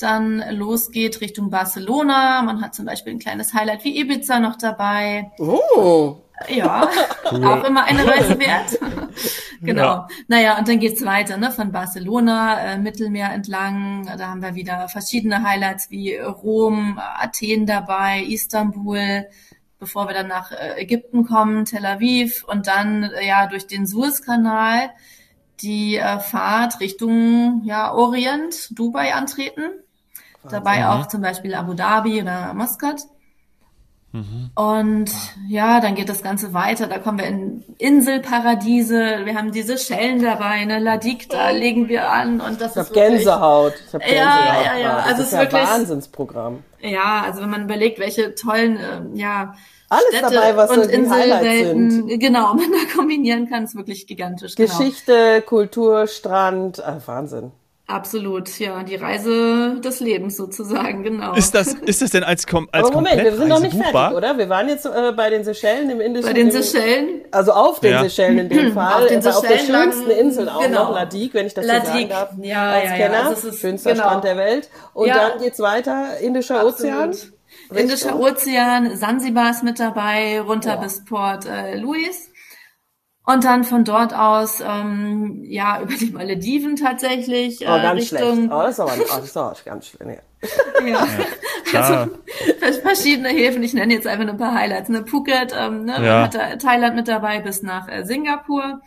dann 0.00 0.43
losgeht 0.50 1.20
Richtung 1.20 1.50
Barcelona. 1.50 2.43
Man 2.43 2.62
hat 2.62 2.75
zum 2.75 2.85
Beispiel 2.85 3.12
ein 3.12 3.20
kleines 3.20 3.55
Highlight 3.55 3.85
wie 3.85 3.97
Ibiza 3.97 4.41
noch 4.41 4.56
dabei. 4.56 5.31
Oh. 5.38 6.24
Ja, 6.48 6.88
cool. 7.31 7.44
auch 7.44 7.64
immer 7.64 7.84
eine 7.84 8.06
Reise 8.06 8.38
wert. 8.38 8.78
genau. 9.60 9.82
Ja. 9.82 10.08
Naja, 10.26 10.58
und 10.58 10.69
dann 10.69 10.81
geht's 10.81 11.04
weiter, 11.04 11.36
ne, 11.36 11.50
von 11.50 11.70
Barcelona, 11.70 12.60
äh, 12.60 12.78
Mittelmeer 12.78 13.32
entlang. 13.32 14.10
Da 14.19 14.28
haben 14.28 14.42
wir 14.42 14.54
wieder 14.54 14.88
verschiedene 14.88 15.42
Highlights 15.42 15.90
wie 15.90 16.16
Rom, 16.16 16.98
Athen 16.98 17.66
dabei, 17.66 18.22
Istanbul, 18.22 19.26
bevor 19.78 20.08
wir 20.08 20.14
dann 20.14 20.28
nach 20.28 20.50
äh, 20.50 20.81
Ägypten 20.81 21.25
kommen, 21.25 21.64
Tel 21.66 21.86
Aviv 21.86 22.44
und 22.44 22.66
dann 22.66 23.04
äh, 23.04 23.26
ja 23.26 23.46
durch 23.46 23.66
den 23.66 23.86
Suezkanal 23.86 24.90
die 25.60 25.96
äh, 25.96 26.19
Fahrt 26.19 26.81
Richtung 26.81 27.62
ja, 27.64 27.92
Orient, 27.92 28.76
Dubai 28.78 29.14
antreten. 29.14 29.62
Dabei 30.50 30.88
auch 30.88 31.08
zum 31.08 31.22
Beispiel 31.22 31.54
Abu 31.54 31.72
Dhabi 31.72 32.20
oder 32.20 32.52
Muscat. 32.52 33.00
Mhm. 34.14 34.50
Und 34.55 35.11
ja, 35.48 35.81
dann 35.81 35.96
geht 35.96 36.08
das 36.08 36.22
Ganze 36.22 36.55
weiter. 36.55 36.86
Da 36.86 36.98
kommen 36.98 37.19
wir 37.19 37.27
in 37.27 37.65
Inselparadiese. 37.79 39.22
Wir 39.24 39.34
haben 39.34 39.50
diese 39.50 39.77
Schellen 39.77 40.22
dabei, 40.22 40.65
ne, 40.67 40.79
Ladik, 40.79 41.29
da 41.29 41.50
legen 41.50 41.89
wir 41.89 42.08
an 42.08 42.41
und 42.41 42.60
das 42.60 42.77
ich 42.77 42.82
ist 42.82 42.91
hab 42.91 42.94
wirklich, 42.94 43.24
Gänsehaut. 43.24 43.72
Ich 43.89 43.93
hab 43.93 44.00
Gänsehaut. 44.03 44.65
Ja, 44.65 44.72
ja, 44.72 44.79
ja. 44.79 44.96
Also 44.98 45.17
das 45.17 45.27
ist, 45.27 45.32
ja 45.32 45.41
wirklich 45.41 45.62
Wahnsinnsprogramm. 45.62 46.62
Ja, 46.81 47.24
also 47.27 47.43
wenn 47.43 47.50
man 47.50 47.65
überlegt, 47.65 47.98
welche 47.98 48.36
tollen, 48.36 48.77
äh, 48.77 49.19
ja, 49.19 49.56
alles 49.89 50.05
Städte 50.10 50.32
dabei, 50.32 50.56
was 50.56 50.70
und 50.70 50.86
Inselwelten, 50.86 52.19
genau, 52.20 52.55
man 52.55 52.70
da 52.70 52.96
kombinieren 52.96 53.48
kann, 53.48 53.65
ist 53.65 53.74
wirklich 53.74 54.06
gigantisch. 54.06 54.55
Genau. 54.55 54.79
Geschichte, 54.79 55.12
genau. 55.12 55.46
Kultur, 55.46 56.06
Strand, 56.06 56.84
ah, 56.84 57.00
Wahnsinn. 57.05 57.50
Absolut, 57.86 58.58
ja, 58.58 58.82
die 58.82 58.94
Reise 58.94 59.79
des 59.81 60.00
Lebens 60.00 60.38
sozusagen, 60.38 61.03
genau. 61.03 61.34
Ist 61.34 61.55
das, 61.55 61.74
ist 61.74 62.00
das 62.00 62.12
denn 62.12 62.24
als, 62.24 62.46
kom 62.46 62.67
als 62.72 62.86
Aber 62.86 62.96
Moment, 62.96 63.22
wir 63.22 63.36
sind 63.36 63.48
noch 63.48 63.60
nicht 63.60 63.76
buchbar? 63.76 64.10
fertig, 64.10 64.17
oder? 64.17 64.38
Wir 64.38 64.48
waren 64.48 64.69
jetzt 64.69 64.86
äh, 64.86 65.12
bei 65.14 65.29
den 65.29 65.44
Seychellen 65.44 65.91
im 65.91 66.00
Indischen. 66.00 66.26
Bei 66.26 66.32
den 66.32 66.50
Seychellen? 66.50 67.26
Also 67.31 67.53
auf 67.53 67.81
den 67.81 67.93
ja. 67.93 68.00
Seychellen 68.00 68.38
in 68.38 68.48
dem 68.48 68.72
Fall. 68.74 69.03
auf, 69.03 69.08
den 69.08 69.20
Seychellen 69.20 69.36
auf 69.36 69.46
der 69.46 69.58
schönsten 69.58 70.10
Insel 70.10 70.48
auch 70.48 70.62
genau. 70.62 70.84
noch, 70.84 70.94
Ladik, 70.94 71.34
wenn 71.34 71.46
ich 71.46 71.53
das 71.53 71.67
Ladik. 71.67 71.84
so 71.84 71.93
sagen 71.93 72.08
darf. 72.08 72.31
Ja, 72.41 72.70
als 72.70 72.84
ja, 72.84 72.96
Kenner, 72.96 73.14
ja. 73.14 73.29
Also 73.29 73.48
ist, 73.48 73.60
schönster 73.60 73.93
genau. 73.93 74.05
Strand 74.05 74.24
der 74.24 74.36
Welt. 74.38 74.70
Und 74.94 75.08
ja. 75.08 75.29
dann 75.29 75.43
geht's 75.43 75.60
weiter, 75.60 76.19
Indischer 76.20 76.60
Absolut. 76.60 76.74
Ozean. 76.81 77.10
Richtung. 77.10 77.76
Indischer 77.76 78.19
Ozean, 78.19 78.96
Sansibar 78.96 79.50
ist 79.50 79.62
mit 79.62 79.79
dabei, 79.79 80.41
runter 80.41 80.79
bis 80.79 81.05
Port 81.05 81.44
äh, 81.44 81.76
Louis. 81.76 82.31
Und 83.26 83.44
dann 83.44 83.64
von 83.64 83.84
dort 83.84 84.14
aus, 84.14 84.60
ähm, 84.60 85.44
ja, 85.44 85.81
über 85.82 85.94
die 85.94 86.10
Malediven 86.10 86.76
tatsächlich. 86.76 87.62
Äh, 87.62 87.64
oh, 87.64 87.82
ganz 87.82 88.00
Richtung, 88.02 88.34
schlecht. 88.34 88.52
Oh, 88.52 88.62
das 88.62 88.70
ist 88.70 88.81
aber 88.81 88.93
oh, 88.94 89.04
das 89.08 89.24
ist 89.24 89.36
aber 89.36 89.56
ganz 89.64 89.86
schlecht. 89.88 90.22
Ja. 90.84 91.06
ja. 91.72 92.08
Also 92.62 92.81
verschiedene 92.82 93.31
Häfen. 93.31 93.62
Ich 93.62 93.72
nenne 93.72 93.94
jetzt 93.94 94.06
einfach 94.06 94.28
ein 94.28 94.36
paar 94.36 94.54
Highlights. 94.54 94.90
Ne? 94.90 95.06
Phuket, 95.06 95.54
ähm, 95.58 95.86
ne? 95.86 96.04
Ja. 96.04 96.22
hat 96.24 96.34
da 96.34 96.56
Thailand 96.56 96.96
mit 96.96 97.08
dabei 97.08 97.40
bis 97.40 97.62
nach 97.62 97.88
äh, 97.88 98.04
Singapur. 98.04 98.82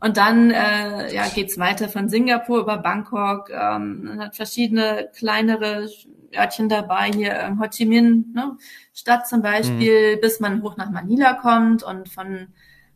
Und 0.00 0.16
dann 0.16 0.50
äh, 0.50 1.14
ja, 1.14 1.26
geht's 1.34 1.58
weiter 1.58 1.88
von 1.88 2.08
Singapur 2.08 2.60
über 2.60 2.78
Bangkok. 2.78 3.50
Ähm, 3.50 4.04
man 4.04 4.20
hat 4.20 4.36
verschiedene 4.36 5.10
kleinere 5.16 5.88
Örtchen 6.36 6.68
dabei, 6.68 7.10
hier 7.12 7.32
ähm, 7.34 7.60
Ho 7.60 7.66
Chi 7.68 7.86
Minh, 7.86 8.32
ne? 8.34 8.56
Stadt 8.92 9.28
zum 9.28 9.42
Beispiel, 9.42 10.16
mhm. 10.16 10.20
bis 10.20 10.40
man 10.40 10.62
hoch 10.62 10.76
nach 10.76 10.90
Manila 10.90 11.34
kommt 11.34 11.82
und 11.82 12.08
von 12.08 12.48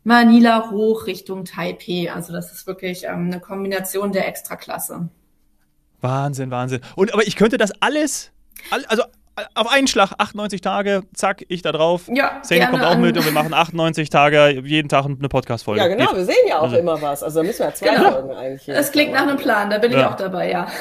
Manila 0.09 0.71
hoch 0.71 1.05
Richtung 1.05 1.45
Taipei. 1.45 2.11
Also 2.11 2.33
das 2.33 2.51
ist 2.51 2.65
wirklich 2.65 3.03
ähm, 3.03 3.27
eine 3.27 3.39
Kombination 3.39 4.11
der 4.11 4.27
Extraklasse. 4.27 5.07
Wahnsinn, 6.01 6.49
Wahnsinn. 6.49 6.81
Und 6.95 7.13
aber 7.13 7.27
ich 7.27 7.35
könnte 7.35 7.59
das 7.59 7.71
alles, 7.79 8.31
also 8.87 9.03
auf 9.55 9.71
einen 9.71 9.87
Schlag 9.87 10.13
98 10.17 10.61
Tage, 10.61 11.03
zack, 11.13 11.43
ich 11.47 11.61
da 11.61 11.71
drauf. 11.71 12.09
Ja, 12.13 12.39
Sani 12.41 12.65
kommt 12.67 12.83
auch 12.83 12.97
mit 12.97 13.17
und 13.17 13.25
wir 13.25 13.31
machen 13.31 13.53
98 13.53 14.09
Tage 14.09 14.61
jeden 14.63 14.89
Tag 14.89 15.05
eine 15.05 15.29
Podcast-Folge. 15.29 15.81
Ja, 15.81 15.87
genau, 15.87 16.15
wir 16.15 16.25
sehen 16.25 16.35
ja 16.47 16.59
auch 16.59 16.63
also. 16.63 16.77
immer 16.77 17.01
was. 17.01 17.23
Also 17.23 17.39
da 17.39 17.45
müssen 17.45 17.59
wir 17.59 17.65
ja 17.67 17.73
zwei 17.73 17.95
genau. 17.95 18.11
Folgen 18.11 18.31
eigentlich. 18.31 18.69
Es 18.69 18.91
klingt 18.91 19.13
nach 19.13 19.23
einem 19.23 19.37
Plan, 19.37 19.69
da 19.69 19.77
bin 19.77 19.91
ja. 19.91 19.99
ich 19.99 20.05
auch 20.05 20.15
dabei, 20.15 20.51
ja. 20.51 20.67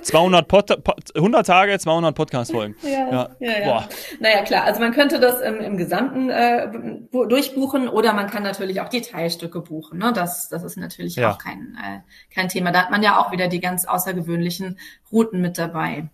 200 0.02 0.48
Pod, 0.48 0.70
100 1.14 1.46
Tage, 1.46 1.78
200 1.78 2.14
Podcast-Folgen. 2.14 2.76
Ja, 2.82 2.90
ja, 2.90 3.30
ja. 3.38 3.58
ja. 3.58 3.64
Boah. 3.64 3.88
Naja, 4.18 4.42
klar, 4.42 4.64
also 4.64 4.80
man 4.80 4.92
könnte 4.92 5.20
das 5.20 5.40
im, 5.40 5.60
im 5.60 5.76
Gesamten 5.76 6.30
äh, 6.30 6.68
durchbuchen 7.10 7.88
oder 7.88 8.12
man 8.12 8.28
kann 8.28 8.42
natürlich 8.42 8.80
auch 8.80 8.88
Detailstücke 8.88 9.60
buchen. 9.60 9.98
Ne? 9.98 10.12
Das, 10.14 10.48
das 10.48 10.62
ist 10.64 10.76
natürlich 10.76 11.16
ja. 11.16 11.32
auch 11.32 11.38
kein, 11.38 11.76
äh, 11.80 12.00
kein 12.34 12.48
Thema. 12.48 12.72
Da 12.72 12.82
hat 12.82 12.90
man 12.90 13.02
ja 13.02 13.20
auch 13.20 13.32
wieder 13.32 13.48
die 13.48 13.60
ganz 13.60 13.84
außergewöhnlichen 13.84 14.78
Routen 15.12 15.40
mit 15.40 15.58
dabei. 15.58 16.08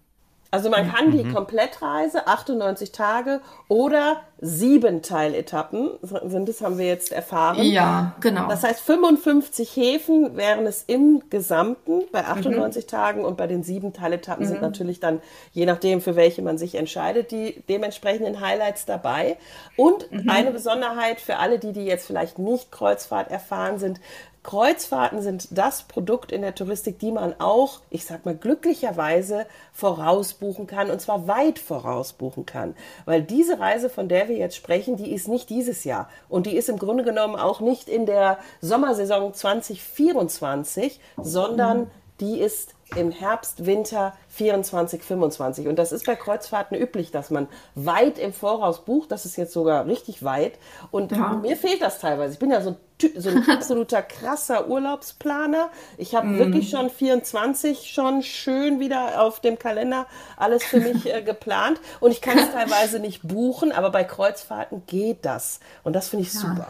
Also 0.50 0.70
man 0.70 0.90
kann 0.92 1.10
die 1.10 1.24
mhm. 1.24 1.34
Komplettreise, 1.34 2.26
98 2.26 2.92
Tage 2.92 3.40
oder 3.68 4.22
sieben 4.38 5.02
Teiletappen 5.02 5.90
sind 6.02 6.48
es, 6.48 6.60
haben 6.60 6.78
wir 6.78 6.86
jetzt 6.86 7.10
erfahren. 7.10 7.62
Ja, 7.62 8.14
genau. 8.20 8.48
Das 8.48 8.62
heißt, 8.62 8.80
55 8.80 9.76
Häfen 9.76 10.36
wären 10.36 10.66
es 10.66 10.84
im 10.86 11.22
Gesamten 11.30 12.02
bei 12.12 12.24
98 12.24 12.84
mhm. 12.84 12.88
Tagen 12.88 13.24
und 13.24 13.36
bei 13.36 13.46
den 13.46 13.62
sieben 13.62 13.92
Teiletappen 13.92 14.44
mhm. 14.44 14.48
sind 14.48 14.62
natürlich 14.62 15.00
dann, 15.00 15.20
je 15.52 15.66
nachdem, 15.66 16.00
für 16.00 16.16
welche 16.16 16.42
man 16.42 16.58
sich 16.58 16.74
entscheidet, 16.74 17.30
die 17.30 17.62
dementsprechenden 17.68 18.40
Highlights 18.40 18.84
dabei. 18.84 19.38
Und 19.76 20.10
mhm. 20.12 20.28
eine 20.28 20.50
Besonderheit 20.50 21.20
für 21.20 21.38
alle, 21.38 21.58
die, 21.58 21.72
die 21.72 21.84
jetzt 21.84 22.06
vielleicht 22.06 22.38
nicht 22.38 22.70
Kreuzfahrt 22.70 23.30
erfahren 23.30 23.78
sind, 23.78 24.00
Kreuzfahrten 24.46 25.22
sind 25.22 25.48
das 25.50 25.82
Produkt 25.82 26.30
in 26.30 26.40
der 26.40 26.54
Touristik, 26.54 27.00
die 27.00 27.10
man 27.10 27.34
auch, 27.40 27.80
ich 27.90 28.04
sag 28.04 28.24
mal, 28.24 28.36
glücklicherweise 28.36 29.44
vorausbuchen 29.72 30.68
kann 30.68 30.88
und 30.88 31.00
zwar 31.00 31.26
weit 31.26 31.58
vorausbuchen 31.58 32.46
kann. 32.46 32.76
Weil 33.06 33.22
diese 33.22 33.58
Reise, 33.58 33.90
von 33.90 34.08
der 34.08 34.28
wir 34.28 34.36
jetzt 34.36 34.54
sprechen, 34.54 34.96
die 34.96 35.12
ist 35.12 35.26
nicht 35.26 35.50
dieses 35.50 35.82
Jahr 35.82 36.08
und 36.28 36.46
die 36.46 36.56
ist 36.56 36.68
im 36.68 36.78
Grunde 36.78 37.02
genommen 37.02 37.34
auch 37.34 37.60
nicht 37.60 37.88
in 37.88 38.06
der 38.06 38.38
Sommersaison 38.60 39.34
2024, 39.34 41.00
sondern 41.16 41.90
die 42.20 42.40
ist 42.40 42.74
im 42.94 43.10
Herbst, 43.10 43.66
Winter 43.66 44.14
24, 44.28 45.02
25. 45.02 45.66
Und 45.66 45.76
das 45.76 45.90
ist 45.90 46.06
bei 46.06 46.14
Kreuzfahrten 46.14 46.76
üblich, 46.76 47.10
dass 47.10 47.30
man 47.30 47.48
weit 47.74 48.18
im 48.18 48.32
Voraus 48.32 48.84
bucht. 48.84 49.10
Das 49.10 49.24
ist 49.24 49.36
jetzt 49.36 49.52
sogar 49.52 49.86
richtig 49.86 50.22
weit. 50.22 50.58
Und 50.92 51.10
ja. 51.10 51.34
mir 51.34 51.56
fehlt 51.56 51.82
das 51.82 51.98
teilweise. 51.98 52.34
Ich 52.34 52.38
bin 52.38 52.50
ja 52.50 52.60
so 52.60 52.70
ein, 52.70 52.76
so 53.16 53.30
ein 53.30 53.48
absoluter 53.50 54.02
krasser 54.02 54.68
Urlaubsplaner. 54.68 55.70
Ich 55.98 56.14
habe 56.14 56.28
mm. 56.28 56.38
wirklich 56.38 56.70
schon 56.70 56.88
24 56.88 57.90
schon 57.90 58.22
schön 58.22 58.78
wieder 58.78 59.20
auf 59.20 59.40
dem 59.40 59.58
Kalender 59.58 60.06
alles 60.36 60.62
für 60.62 60.80
mich 60.80 61.12
äh, 61.12 61.22
geplant. 61.24 61.80
Und 61.98 62.12
ich 62.12 62.20
kann 62.20 62.38
es 62.38 62.52
teilweise 62.52 63.00
nicht 63.00 63.26
buchen, 63.26 63.72
aber 63.72 63.90
bei 63.90 64.04
Kreuzfahrten 64.04 64.84
geht 64.86 65.24
das. 65.24 65.58
Und 65.82 65.94
das 65.94 66.08
finde 66.08 66.26
ich 66.26 66.32
ja. 66.34 66.40
super. 66.40 66.68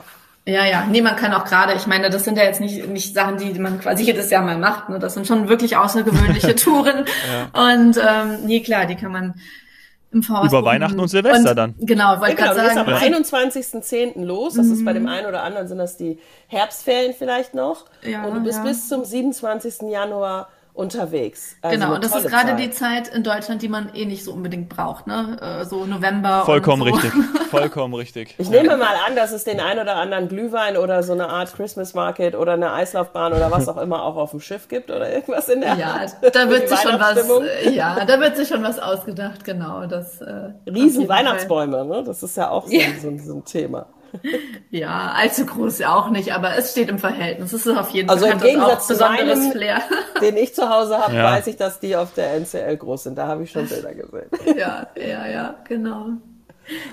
Ja, 0.48 0.64
ja, 0.64 0.86
nee, 0.86 1.02
man 1.02 1.16
kann 1.16 1.32
auch 1.32 1.44
gerade, 1.44 1.74
ich 1.74 1.88
meine, 1.88 2.08
das 2.08 2.22
sind 2.22 2.38
ja 2.38 2.44
jetzt 2.44 2.60
nicht, 2.60 2.88
nicht 2.88 3.14
Sachen, 3.14 3.36
die 3.36 3.58
man 3.58 3.80
quasi 3.80 4.04
jedes 4.04 4.30
Jahr 4.30 4.44
mal 4.44 4.56
macht, 4.58 4.88
ne? 4.88 5.00
das 5.00 5.14
sind 5.14 5.26
schon 5.26 5.48
wirklich 5.48 5.76
außergewöhnliche 5.76 6.54
Touren 6.56 7.04
ja. 7.28 7.72
und 7.72 7.96
ähm, 7.96 8.46
nee, 8.46 8.60
klar, 8.60 8.86
die 8.86 8.94
kann 8.94 9.10
man 9.10 9.34
im 10.12 10.22
Voraus 10.22 10.46
Über 10.46 10.64
Weihnachten 10.64 11.00
und 11.00 11.08
Silvester 11.08 11.50
und, 11.50 11.56
dann. 11.56 11.74
Genau, 11.80 12.20
wollte 12.20 12.36
ja, 12.40 12.52
genau, 12.52 12.54
gerade 12.54 12.74
sagen. 12.74 13.16
Ist 13.16 13.34
am 13.34 13.42
21.10. 13.42 14.24
los, 14.24 14.54
das 14.54 14.66
mhm. 14.66 14.72
ist 14.72 14.84
bei 14.84 14.92
dem 14.92 15.02
mhm. 15.02 15.08
einen 15.08 15.26
oder 15.26 15.42
anderen 15.42 15.66
sind 15.66 15.78
das 15.78 15.96
die 15.96 16.20
Herbstferien 16.46 17.12
vielleicht 17.12 17.54
noch 17.54 17.86
ja, 18.02 18.24
und 18.24 18.34
du 18.36 18.40
bist 18.44 18.58
ja. 18.58 18.64
bis 18.64 18.88
zum 18.88 19.04
27. 19.04 19.90
Januar 19.90 20.48
unterwegs. 20.76 21.56
Also 21.62 21.78
genau, 21.78 21.94
und 21.94 22.04
das 22.04 22.14
ist 22.14 22.28
gerade 22.28 22.54
die 22.54 22.70
Zeit 22.70 23.08
in 23.08 23.22
Deutschland, 23.22 23.62
die 23.62 23.68
man 23.68 23.94
eh 23.94 24.04
nicht 24.04 24.24
so 24.24 24.32
unbedingt 24.32 24.68
braucht, 24.68 25.06
ne? 25.06 25.36
Äh, 25.40 25.64
so 25.64 25.86
November. 25.86 26.42
Vollkommen 26.44 26.86
so. 26.86 26.94
richtig. 26.94 27.12
Vollkommen 27.50 27.94
richtig. 27.94 28.34
Ich 28.38 28.50
nehme 28.50 28.76
mal 28.76 28.94
an, 29.06 29.16
dass 29.16 29.32
es 29.32 29.44
den 29.44 29.60
ein 29.60 29.78
oder 29.78 29.96
anderen 29.96 30.28
Glühwein 30.28 30.76
oder 30.76 31.02
so 31.02 31.14
eine 31.14 31.28
Art 31.28 31.54
Christmas 31.54 31.94
Market 31.94 32.34
oder 32.34 32.52
eine 32.52 32.72
Eislaufbahn 32.72 33.32
oder 33.32 33.50
was 33.50 33.68
auch 33.68 33.78
immer 33.78 34.02
auch 34.02 34.16
auf 34.16 34.32
dem 34.32 34.40
Schiff 34.40 34.68
gibt 34.68 34.90
oder 34.90 35.10
irgendwas 35.10 35.48
in 35.48 35.62
der 35.62 35.76
ja, 35.76 35.86
Art. 35.94 36.16
Da 36.34 36.48
wird 36.50 36.68
sich 36.68 36.78
schon 36.78 37.00
was, 37.00 37.26
ja, 37.72 38.04
da 38.04 38.20
wird 38.20 38.36
sich 38.36 38.48
schon 38.48 38.62
was 38.62 38.78
ausgedacht, 38.78 39.44
genau. 39.44 39.86
Das, 39.86 40.20
äh, 40.20 40.50
Riesen 40.66 41.08
Weihnachtsbäume, 41.08 41.84
ne? 41.84 42.02
Das 42.04 42.22
ist 42.22 42.36
ja 42.36 42.50
auch 42.50 42.66
so, 42.66 42.72
ja. 42.72 42.88
so, 43.00 43.16
so 43.18 43.34
ein 43.36 43.44
Thema. 43.44 43.86
Ja, 44.70 45.12
allzu 45.16 45.46
groß 45.46 45.82
auch 45.82 46.10
nicht, 46.10 46.32
aber 46.32 46.56
es 46.56 46.72
steht 46.72 46.88
im 46.88 46.98
Verhältnis. 46.98 47.52
Es 47.52 47.66
ist 47.66 47.76
auf 47.76 47.90
jeden 47.90 48.08
Fall 48.08 48.16
also 48.16 48.26
im 48.26 48.40
Gegensatz 48.40 48.86
zu 48.86 48.96
meinem, 48.96 49.52
Flair. 49.52 49.82
den 50.20 50.36
ich 50.36 50.54
zu 50.54 50.68
Hause 50.68 50.98
habe, 50.98 51.14
ja. 51.14 51.24
weiß 51.24 51.46
ich, 51.46 51.56
dass 51.56 51.80
die 51.80 51.96
auf 51.96 52.14
der 52.14 52.34
NCL 52.34 52.76
groß 52.76 53.04
sind. 53.04 53.16
Da 53.16 53.26
habe 53.26 53.44
ich 53.44 53.50
schon 53.50 53.66
Bilder 53.68 53.94
gesehen. 53.94 54.30
Ja, 54.56 54.86
ja, 54.96 55.26
ja, 55.26 55.54
genau. 55.66 56.08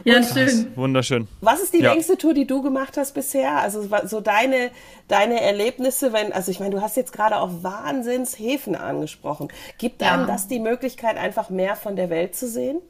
Ja, 0.04 0.18
Und 0.18 0.26
schön. 0.26 0.72
Wunderschön. 0.76 1.28
Was 1.42 1.62
ist 1.62 1.74
die 1.74 1.82
ja. 1.82 1.94
längste 1.94 2.18
Tour, 2.18 2.34
die 2.34 2.46
du 2.46 2.62
gemacht 2.62 2.96
hast 2.98 3.14
bisher? 3.14 3.58
Also 3.58 3.88
so 4.06 4.22
deine, 4.22 4.70
deine 5.08 5.42
Erlebnisse, 5.42 6.14
wenn, 6.14 6.32
also 6.32 6.52
ich 6.52 6.60
meine, 6.60 6.76
du 6.76 6.82
hast 6.82 6.96
jetzt 6.96 7.14
gerade 7.14 7.38
auch 7.38 7.50
Wahnsinnshäfen 7.62 8.76
angesprochen. 8.76 9.48
Gibt 9.78 10.04
einem 10.04 10.28
das 10.28 10.48
die 10.48 10.60
Möglichkeit, 10.60 11.18
einfach 11.18 11.50
mehr 11.50 11.76
von 11.76 11.96
der 11.96 12.10
Welt 12.10 12.36
zu 12.36 12.48
sehen? 12.48 12.82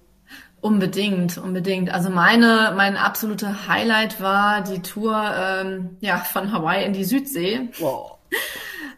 Unbedingt, 0.63 1.37
unbedingt. 1.37 1.93
Also 1.93 2.09
meine, 2.09 2.71
mein 2.77 2.95
absoluter 2.95 3.67
Highlight 3.67 4.21
war 4.21 4.61
die 4.61 4.81
Tour 4.81 5.21
ähm, 5.37 5.97
ja, 5.99 6.19
von 6.19 6.53
Hawaii 6.53 6.85
in 6.85 6.93
die 6.93 7.03
Südsee. 7.03 7.69
Wow. 7.79 8.17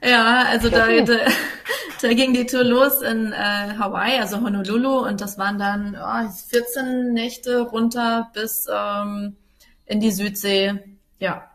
Ja, 0.03 0.43
also 0.47 0.69
da, 0.69 0.85
da, 1.01 1.13
da 2.01 2.13
ging 2.13 2.33
die 2.33 2.45
Tour 2.45 2.63
los 2.63 3.01
in 3.01 3.31
äh, 3.31 3.73
Hawaii, 3.79 4.19
also 4.19 4.39
Honolulu, 4.41 4.99
und 4.99 5.19
das 5.21 5.39
waren 5.39 5.57
dann 5.57 5.97
oh, 5.99 6.29
14 6.49 7.13
Nächte 7.13 7.61
runter 7.61 8.29
bis 8.33 8.67
ähm, 8.71 9.35
in 9.87 9.99
die 10.01 10.11
Südsee. 10.11 10.97
Ja. 11.17 11.49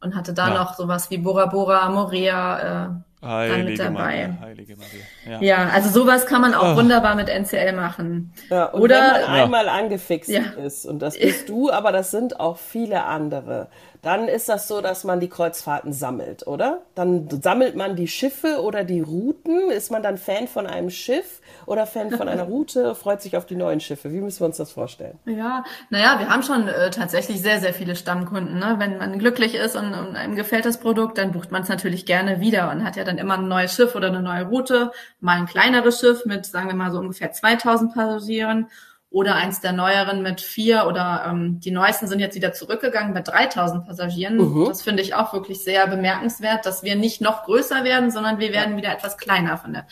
Und 0.00 0.16
hatte 0.16 0.32
da 0.32 0.48
ja. 0.48 0.54
noch 0.54 0.74
sowas 0.74 1.10
wie 1.10 1.18
Bora 1.18 1.46
Bora, 1.46 1.88
Morea, 1.90 3.04
Heilige 3.26 3.84
dabei. 3.84 4.28
Maria, 4.28 4.38
Heilige 4.40 4.76
Maria. 4.76 5.40
Ja. 5.40 5.64
ja. 5.64 5.68
also 5.68 5.90
sowas 5.90 6.26
kann 6.26 6.40
man 6.40 6.54
auch 6.54 6.74
oh. 6.74 6.76
wunderbar 6.76 7.14
mit 7.14 7.28
NCL 7.28 7.72
machen. 7.72 8.32
Ja, 8.48 8.66
und 8.66 8.82
Oder 8.82 8.96
wenn 8.96 9.20
man 9.22 9.40
einmal 9.42 9.68
angefixt 9.68 10.30
ja. 10.30 10.42
ist, 10.64 10.86
und 10.86 11.00
das 11.00 11.18
bist 11.18 11.48
du, 11.48 11.70
aber 11.70 11.92
das 11.92 12.10
sind 12.10 12.40
auch 12.40 12.58
viele 12.58 13.04
andere, 13.04 13.68
dann 14.02 14.28
ist 14.28 14.48
das 14.48 14.68
so, 14.68 14.80
dass 14.80 15.04
man 15.04 15.20
die 15.20 15.28
Kreuzfahrten 15.28 15.92
sammelt, 15.92 16.46
oder? 16.46 16.82
Dann 16.94 17.28
sammelt 17.42 17.76
man 17.76 17.96
die 17.96 18.08
Schiffe 18.08 18.62
oder 18.62 18.84
die 18.84 19.00
Routen. 19.00 19.70
Ist 19.70 19.90
man 19.90 20.02
dann 20.02 20.18
Fan 20.18 20.48
von 20.48 20.66
einem 20.66 20.90
Schiff 20.90 21.40
oder 21.66 21.86
Fan 21.86 22.10
von 22.10 22.28
einer 22.28 22.42
Route? 22.48 22.94
Freut 22.94 23.22
sich 23.22 23.36
auf 23.36 23.46
die 23.46 23.56
neuen 23.56 23.80
Schiffe? 23.80 24.12
Wie 24.12 24.20
müssen 24.20 24.40
wir 24.40 24.46
uns 24.46 24.56
das 24.56 24.72
vorstellen? 24.72 25.18
Ja, 25.24 25.64
naja, 25.90 26.18
wir 26.18 26.28
haben 26.28 26.42
schon 26.42 26.68
äh, 26.68 26.90
tatsächlich 26.90 27.40
sehr, 27.40 27.60
sehr 27.60 27.74
viele 27.74 27.96
Stammkunden. 27.96 28.58
Ne? 28.58 28.76
Wenn 28.78 28.98
man 28.98 29.18
glücklich 29.18 29.54
ist 29.54 29.76
und, 29.76 29.94
und 29.94 30.16
einem 30.16 30.36
gefällt 30.36 30.64
das 30.64 30.78
Produkt, 30.78 31.18
dann 31.18 31.32
bucht 31.32 31.52
man 31.52 31.62
es 31.62 31.68
natürlich 31.68 32.06
gerne 32.06 32.40
wieder 32.40 32.70
und 32.70 32.84
hat 32.84 32.96
ja 32.96 33.04
dann 33.04 33.18
immer 33.18 33.38
ein 33.38 33.48
neues 33.48 33.74
Schiff 33.74 33.94
oder 33.94 34.08
eine 34.08 34.22
neue 34.22 34.44
Route. 34.44 34.92
Mal 35.20 35.38
ein 35.38 35.46
kleineres 35.46 36.00
Schiff 36.00 36.24
mit, 36.24 36.46
sagen 36.46 36.68
wir 36.68 36.74
mal, 36.74 36.90
so 36.90 36.98
ungefähr 36.98 37.32
2000 37.32 37.94
Passagieren 37.94 38.68
oder 39.16 39.34
eins 39.34 39.62
der 39.62 39.72
neueren 39.72 40.20
mit 40.20 40.42
vier 40.42 40.86
oder 40.86 41.24
ähm, 41.26 41.58
die 41.60 41.70
neuesten 41.70 42.06
sind 42.06 42.20
jetzt 42.20 42.34
wieder 42.34 42.52
zurückgegangen 42.52 43.14
mit 43.14 43.26
3000 43.26 43.86
Passagieren. 43.86 44.36
Mhm. 44.36 44.66
Das 44.68 44.82
finde 44.82 45.02
ich 45.02 45.14
auch 45.14 45.32
wirklich 45.32 45.64
sehr 45.64 45.86
bemerkenswert, 45.86 46.66
dass 46.66 46.82
wir 46.82 46.96
nicht 46.96 47.22
noch 47.22 47.44
größer 47.44 47.82
werden, 47.82 48.10
sondern 48.10 48.40
wir 48.40 48.52
werden 48.52 48.76
wieder 48.76 48.92
etwas 48.92 49.16
kleiner 49.16 49.56
von 49.56 49.72
der 49.72 49.86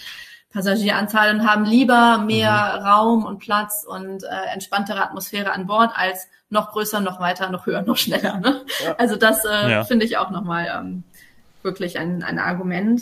Passagieranzahl 0.52 1.34
und 1.34 1.48
haben 1.50 1.64
lieber 1.64 2.18
mehr 2.18 2.76
mhm. 2.78 2.86
Raum 2.86 3.24
und 3.24 3.38
Platz 3.38 3.86
und 3.88 4.24
äh, 4.24 4.52
entspanntere 4.52 5.02
Atmosphäre 5.02 5.52
an 5.52 5.66
Bord 5.66 5.92
als 5.96 6.28
noch 6.50 6.72
größer, 6.72 7.00
noch 7.00 7.18
weiter, 7.18 7.48
noch 7.48 7.64
höher, 7.64 7.80
noch 7.80 7.96
schneller. 7.96 8.36
Ne? 8.40 8.60
Ja. 8.84 8.94
Also 8.98 9.16
das 9.16 9.42
äh, 9.46 9.70
ja. 9.70 9.84
finde 9.84 10.04
ich 10.04 10.18
auch 10.18 10.28
nochmal 10.28 10.70
ähm, 10.70 11.02
wirklich 11.62 11.98
ein, 11.98 12.22
ein 12.22 12.38
Argument 12.38 13.00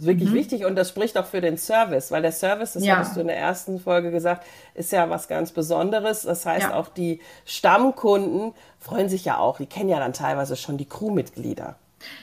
ist 0.00 0.06
wirklich 0.06 0.30
mhm. 0.30 0.34
wichtig 0.34 0.64
und 0.64 0.76
das 0.76 0.88
spricht 0.88 1.16
auch 1.18 1.26
für 1.26 1.40
den 1.40 1.58
Service, 1.58 2.10
weil 2.10 2.22
der 2.22 2.32
Service, 2.32 2.72
das 2.72 2.84
ja. 2.84 2.96
hattest 2.96 3.16
du 3.16 3.20
in 3.20 3.26
der 3.26 3.36
ersten 3.36 3.78
Folge 3.78 4.10
gesagt, 4.10 4.46
ist 4.74 4.92
ja 4.92 5.10
was 5.10 5.28
ganz 5.28 5.52
Besonderes. 5.52 6.22
Das 6.22 6.46
heißt, 6.46 6.68
ja. 6.68 6.74
auch 6.74 6.88
die 6.88 7.20
Stammkunden 7.44 8.52
freuen 8.78 9.08
sich 9.08 9.24
ja 9.24 9.38
auch. 9.38 9.58
Die 9.58 9.66
kennen 9.66 9.88
ja 9.88 9.98
dann 9.98 10.12
teilweise 10.12 10.56
schon 10.56 10.76
die 10.76 10.86
Crewmitglieder. 10.86 11.76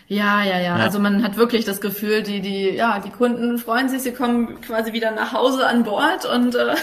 Ja, 0.07 0.43
ja, 0.43 0.57
ja, 0.57 0.59
ja. 0.59 0.75
Also 0.75 0.99
man 0.99 1.23
hat 1.23 1.37
wirklich 1.37 1.65
das 1.65 1.81
Gefühl, 1.81 2.23
die, 2.23 2.41
die, 2.41 2.71
ja, 2.71 2.99
die 2.99 3.11
Kunden 3.11 3.59
freuen 3.59 3.89
sich, 3.89 4.01
sie 4.01 4.11
kommen 4.11 4.59
quasi 4.61 4.91
wieder 4.91 5.11
nach 5.11 5.33
Hause 5.33 5.67
an 5.67 5.83
Bord 5.83 6.25
und 6.25 6.55
äh, 6.55 6.75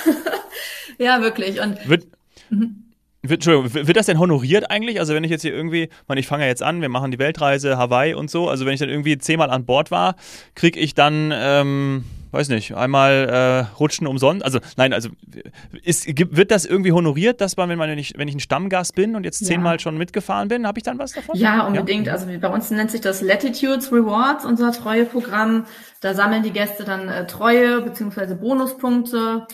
ja, 0.98 1.20
wirklich. 1.20 1.60
Und 1.60 1.88
wird, 1.88 2.06
mhm. 2.50 2.84
Entschuldigung, 3.30 3.72
wird 3.86 3.96
das 3.96 4.06
denn 4.06 4.18
honoriert 4.18 4.70
eigentlich? 4.70 5.00
Also 5.00 5.14
wenn 5.14 5.24
ich 5.24 5.30
jetzt 5.30 5.42
hier 5.42 5.54
irgendwie, 5.54 5.88
man, 6.08 6.18
ich 6.18 6.26
fange 6.26 6.44
ja 6.44 6.48
jetzt 6.48 6.62
an, 6.62 6.80
wir 6.80 6.88
machen 6.88 7.10
die 7.10 7.18
Weltreise, 7.18 7.78
Hawaii 7.78 8.14
und 8.14 8.30
so, 8.30 8.48
also 8.48 8.66
wenn 8.66 8.74
ich 8.74 8.80
dann 8.80 8.88
irgendwie 8.88 9.18
zehnmal 9.18 9.50
an 9.50 9.64
Bord 9.64 9.90
war, 9.90 10.16
kriege 10.54 10.78
ich 10.78 10.94
dann, 10.94 11.32
ähm, 11.34 12.04
weiß 12.32 12.48
nicht, 12.48 12.74
einmal 12.74 13.68
äh, 13.72 13.76
rutschen 13.78 14.06
umsonst. 14.06 14.44
Also 14.44 14.58
nein, 14.76 14.92
also 14.92 15.08
ist, 15.82 16.06
wird 16.06 16.50
das 16.50 16.66
irgendwie 16.66 16.92
honoriert, 16.92 17.40
dass 17.40 17.56
man, 17.56 17.68
wenn 17.68 17.78
man 17.78 17.88
wenn 17.88 17.98
ich, 17.98 18.14
wenn 18.16 18.28
ich 18.28 18.34
ein 18.34 18.40
Stammgast 18.40 18.94
bin 18.94 19.16
und 19.16 19.24
jetzt 19.24 19.40
ja. 19.40 19.46
zehnmal 19.46 19.80
schon 19.80 19.96
mitgefahren 19.96 20.48
bin, 20.48 20.66
habe 20.66 20.78
ich 20.78 20.82
dann 20.82 20.98
was 20.98 21.12
davon? 21.12 21.38
Ja, 21.38 21.66
unbedingt. 21.66 22.08
Ja? 22.08 22.14
Also 22.14 22.26
bei 22.38 22.48
uns 22.48 22.70
nennt 22.70 22.90
sich 22.90 23.00
das 23.00 23.22
Latitudes 23.22 23.92
Rewards, 23.92 24.44
unser 24.44 24.72
Treueprogramm. 24.72 25.64
Da 26.00 26.12
sammeln 26.14 26.42
die 26.42 26.50
Gäste 26.50 26.84
dann 26.84 27.08
äh, 27.08 27.26
Treue 27.26 27.80
bzw. 27.80 28.34
Bonuspunkte 28.34 29.46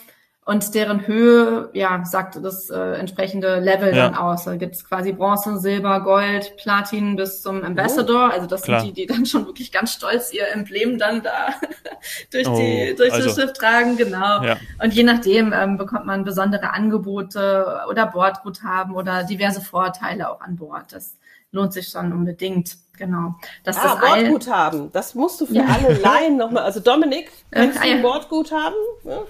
und 0.46 0.74
deren 0.74 1.06
Höhe, 1.06 1.70
ja, 1.74 2.02
sagt 2.04 2.42
das 2.42 2.70
äh, 2.70 2.94
entsprechende 2.94 3.60
Level 3.60 3.94
ja. 3.94 4.08
dann 4.08 4.14
aus. 4.14 4.44
Da 4.44 4.56
gibt 4.56 4.74
es 4.74 4.84
quasi 4.84 5.12
Bronze, 5.12 5.58
Silber, 5.58 6.00
Gold, 6.00 6.56
Platin 6.56 7.14
bis 7.14 7.42
zum 7.42 7.62
Ambassador. 7.62 8.30
Oh, 8.30 8.32
also 8.32 8.46
das 8.46 8.62
klar. 8.62 8.80
sind 8.80 8.96
die, 8.96 9.02
die 9.02 9.06
dann 9.06 9.26
schon 9.26 9.46
wirklich 9.46 9.70
ganz 9.70 9.92
stolz 9.92 10.32
ihr 10.32 10.48
Emblem 10.48 10.98
dann 10.98 11.22
da 11.22 11.54
durch, 12.32 12.48
oh, 12.48 12.56
die, 12.56 12.94
durch 12.96 13.12
also. 13.12 13.28
das 13.28 13.38
Schiff 13.38 13.52
tragen, 13.52 13.96
genau. 13.96 14.42
Ja. 14.42 14.56
Und 14.82 14.94
je 14.94 15.02
nachdem 15.02 15.52
ähm, 15.52 15.76
bekommt 15.76 16.06
man 16.06 16.24
besondere 16.24 16.72
Angebote 16.72 17.82
oder 17.88 18.06
Bordguthaben 18.06 18.94
oder 18.94 19.24
diverse 19.24 19.60
Vorteile 19.60 20.30
auch 20.30 20.40
an 20.40 20.56
Bord. 20.56 20.92
Das 20.92 21.16
lohnt 21.52 21.74
sich 21.74 21.88
schon 21.88 22.12
unbedingt. 22.12 22.76
Genau. 23.00 23.34
Das 23.64 23.78
ah, 23.78 23.96
das 23.98 24.10
Bordguthaben. 24.10 24.92
Das 24.92 25.14
musst 25.14 25.40
du 25.40 25.46
für 25.46 25.54
ja. 25.54 25.64
alle 25.64 25.94
Laien 25.94 26.36
nochmal. 26.36 26.64
Also 26.64 26.80
Dominik, 26.80 27.30
kannst 27.50 27.78
äh, 27.78 27.80
du 27.80 27.94
ein 27.94 28.02
Bordguthaben? 28.02 28.76
Ja, 29.04 29.22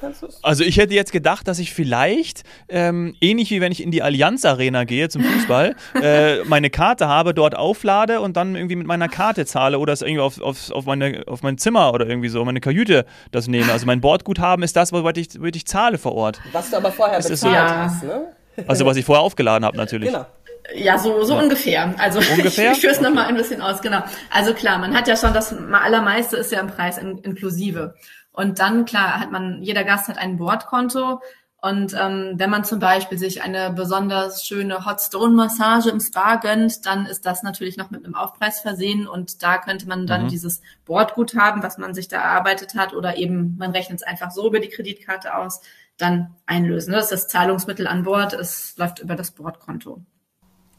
also 0.42 0.64
ich 0.64 0.76
hätte 0.76 0.92
jetzt 0.92 1.12
gedacht, 1.12 1.46
dass 1.46 1.60
ich 1.60 1.72
vielleicht, 1.72 2.42
ähm, 2.68 3.14
ähnlich 3.20 3.52
wie 3.52 3.60
wenn 3.60 3.70
ich 3.70 3.80
in 3.80 3.92
die 3.92 4.02
Allianz 4.02 4.44
Arena 4.44 4.82
gehe 4.82 5.08
zum 5.08 5.22
Fußball, 5.22 5.76
äh, 6.02 6.42
meine 6.46 6.68
Karte 6.68 7.06
habe, 7.06 7.32
dort 7.32 7.56
auflade 7.56 8.20
und 8.20 8.36
dann 8.36 8.56
irgendwie 8.56 8.74
mit 8.74 8.88
meiner 8.88 9.06
Karte 9.06 9.46
zahle 9.46 9.78
oder 9.78 9.92
es 9.92 10.02
irgendwie 10.02 10.22
auf, 10.22 10.40
auf, 10.40 10.72
auf, 10.72 10.84
meine, 10.84 11.22
auf 11.28 11.44
mein 11.44 11.56
Zimmer 11.56 11.94
oder 11.94 12.08
irgendwie 12.08 12.28
so, 12.28 12.44
meine 12.44 12.60
Kajüte 12.60 13.06
das 13.30 13.46
nehme. 13.46 13.70
Also 13.70 13.86
mein 13.86 14.00
Bordguthaben 14.00 14.64
ist 14.64 14.74
das, 14.74 14.92
womit 14.92 15.16
ich, 15.16 15.38
womit 15.38 15.54
ich 15.54 15.66
zahle 15.68 15.98
vor 15.98 16.16
Ort. 16.16 16.40
Was 16.50 16.70
du 16.70 16.76
aber 16.76 16.90
vorher 16.90 17.18
bezahlt 17.18 17.38
so? 17.38 17.52
hast, 17.52 18.02
ne? 18.02 18.32
Also 18.66 18.84
was 18.84 18.96
ich 18.96 19.04
vorher 19.04 19.22
aufgeladen 19.22 19.64
habe 19.64 19.76
natürlich. 19.76 20.10
Genau. 20.10 20.26
Ja, 20.75 20.99
so, 20.99 21.25
so 21.25 21.35
ja. 21.35 21.43
ungefähr. 21.43 21.95
Also 21.99 22.19
ungefähr? 22.37 22.73
ich, 22.73 22.79
ich 22.79 22.81
führe 22.81 22.93
es 22.93 23.00
nochmal 23.00 23.26
ein 23.26 23.37
bisschen 23.37 23.61
aus, 23.61 23.81
genau. 23.81 24.02
Also 24.31 24.55
klar, 24.55 24.79
man 24.79 24.95
hat 24.97 25.09
ja 25.09 25.17
schon 25.17 25.35
das 25.35 25.55
allermeiste 25.55 26.37
ist 26.37 26.52
ja 26.52 26.61
im 26.61 26.69
Preis 26.69 26.99
in, 26.99 27.19
inklusive. 27.19 27.95
Und 28.33 28.59
dann, 28.59 28.85
klar, 28.85 29.21
hat 29.21 29.33
man, 29.33 29.62
jeder 29.62 29.85
Gast 29.85 30.09
hat 30.09 30.19
ein 30.19 30.37
Bordkonto. 30.37 31.21
Und 31.62 31.95
ähm, 31.99 32.35
wenn 32.37 32.49
man 32.49 32.64
zum 32.64 32.79
Beispiel 32.79 33.19
sich 33.19 33.43
eine 33.43 33.71
besonders 33.71 34.47
schöne 34.47 34.87
Hot 34.87 35.00
Stone 35.02 35.35
Massage 35.35 35.90
im 35.90 36.00
Spa 36.00 36.37
gönnt, 36.37 36.87
dann 36.87 37.05
ist 37.05 37.26
das 37.26 37.43
natürlich 37.43 37.76
noch 37.76 37.90
mit 37.90 38.02
einem 38.02 38.14
Aufpreis 38.14 38.61
versehen 38.61 39.07
und 39.07 39.43
da 39.43 39.59
könnte 39.59 39.87
man 39.87 40.07
dann 40.07 40.25
mhm. 40.25 40.29
dieses 40.29 40.62
Bordguthaben, 40.87 41.62
was 41.62 41.76
man 41.76 41.93
sich 41.93 42.09
da 42.09 42.17
erarbeitet 42.17 42.76
hat, 42.76 42.95
oder 42.95 43.19
eben 43.19 43.57
man 43.59 43.73
rechnet 43.73 44.00
es 44.00 44.07
einfach 44.07 44.31
so 44.31 44.47
über 44.47 44.61
die 44.61 44.71
Kreditkarte 44.71 45.37
aus, 45.37 45.61
dann 45.99 46.35
einlösen. 46.47 46.95
Das 46.95 47.05
ist 47.05 47.12
das 47.12 47.29
Zahlungsmittel 47.29 47.87
an 47.87 48.05
Bord, 48.05 48.33
es 48.33 48.75
läuft 48.79 49.00
über 49.00 49.14
das 49.14 49.33
Bordkonto. 49.33 50.02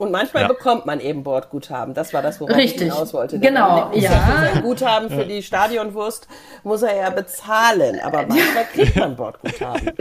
Und 0.01 0.10
manchmal 0.10 0.41
ja. 0.41 0.48
bekommt 0.48 0.88
man 0.88 1.00
eben 1.00 1.22
Bordguthaben. 1.22 1.93
Das 1.93 2.12
war 2.12 2.24
das, 2.24 2.41
worauf 2.41 2.58
Richtig. 2.58 2.88
ich 2.88 2.91
hinaus 2.91 3.13
wollte. 3.13 3.38
Genau, 3.38 3.91
ja. 3.93 4.10
ja 4.10 4.10
für 4.10 4.62
Guthaben 4.63 5.12
für 5.12 5.25
die 5.25 5.43
Stadionwurst 5.43 6.27
muss 6.63 6.81
er 6.81 6.96
ja 6.96 7.12
bezahlen, 7.12 8.00
aber 8.03 8.25
manchmal 8.25 8.65
kriegt 8.74 8.96
man 8.96 9.15
Bordguthaben. 9.15 9.91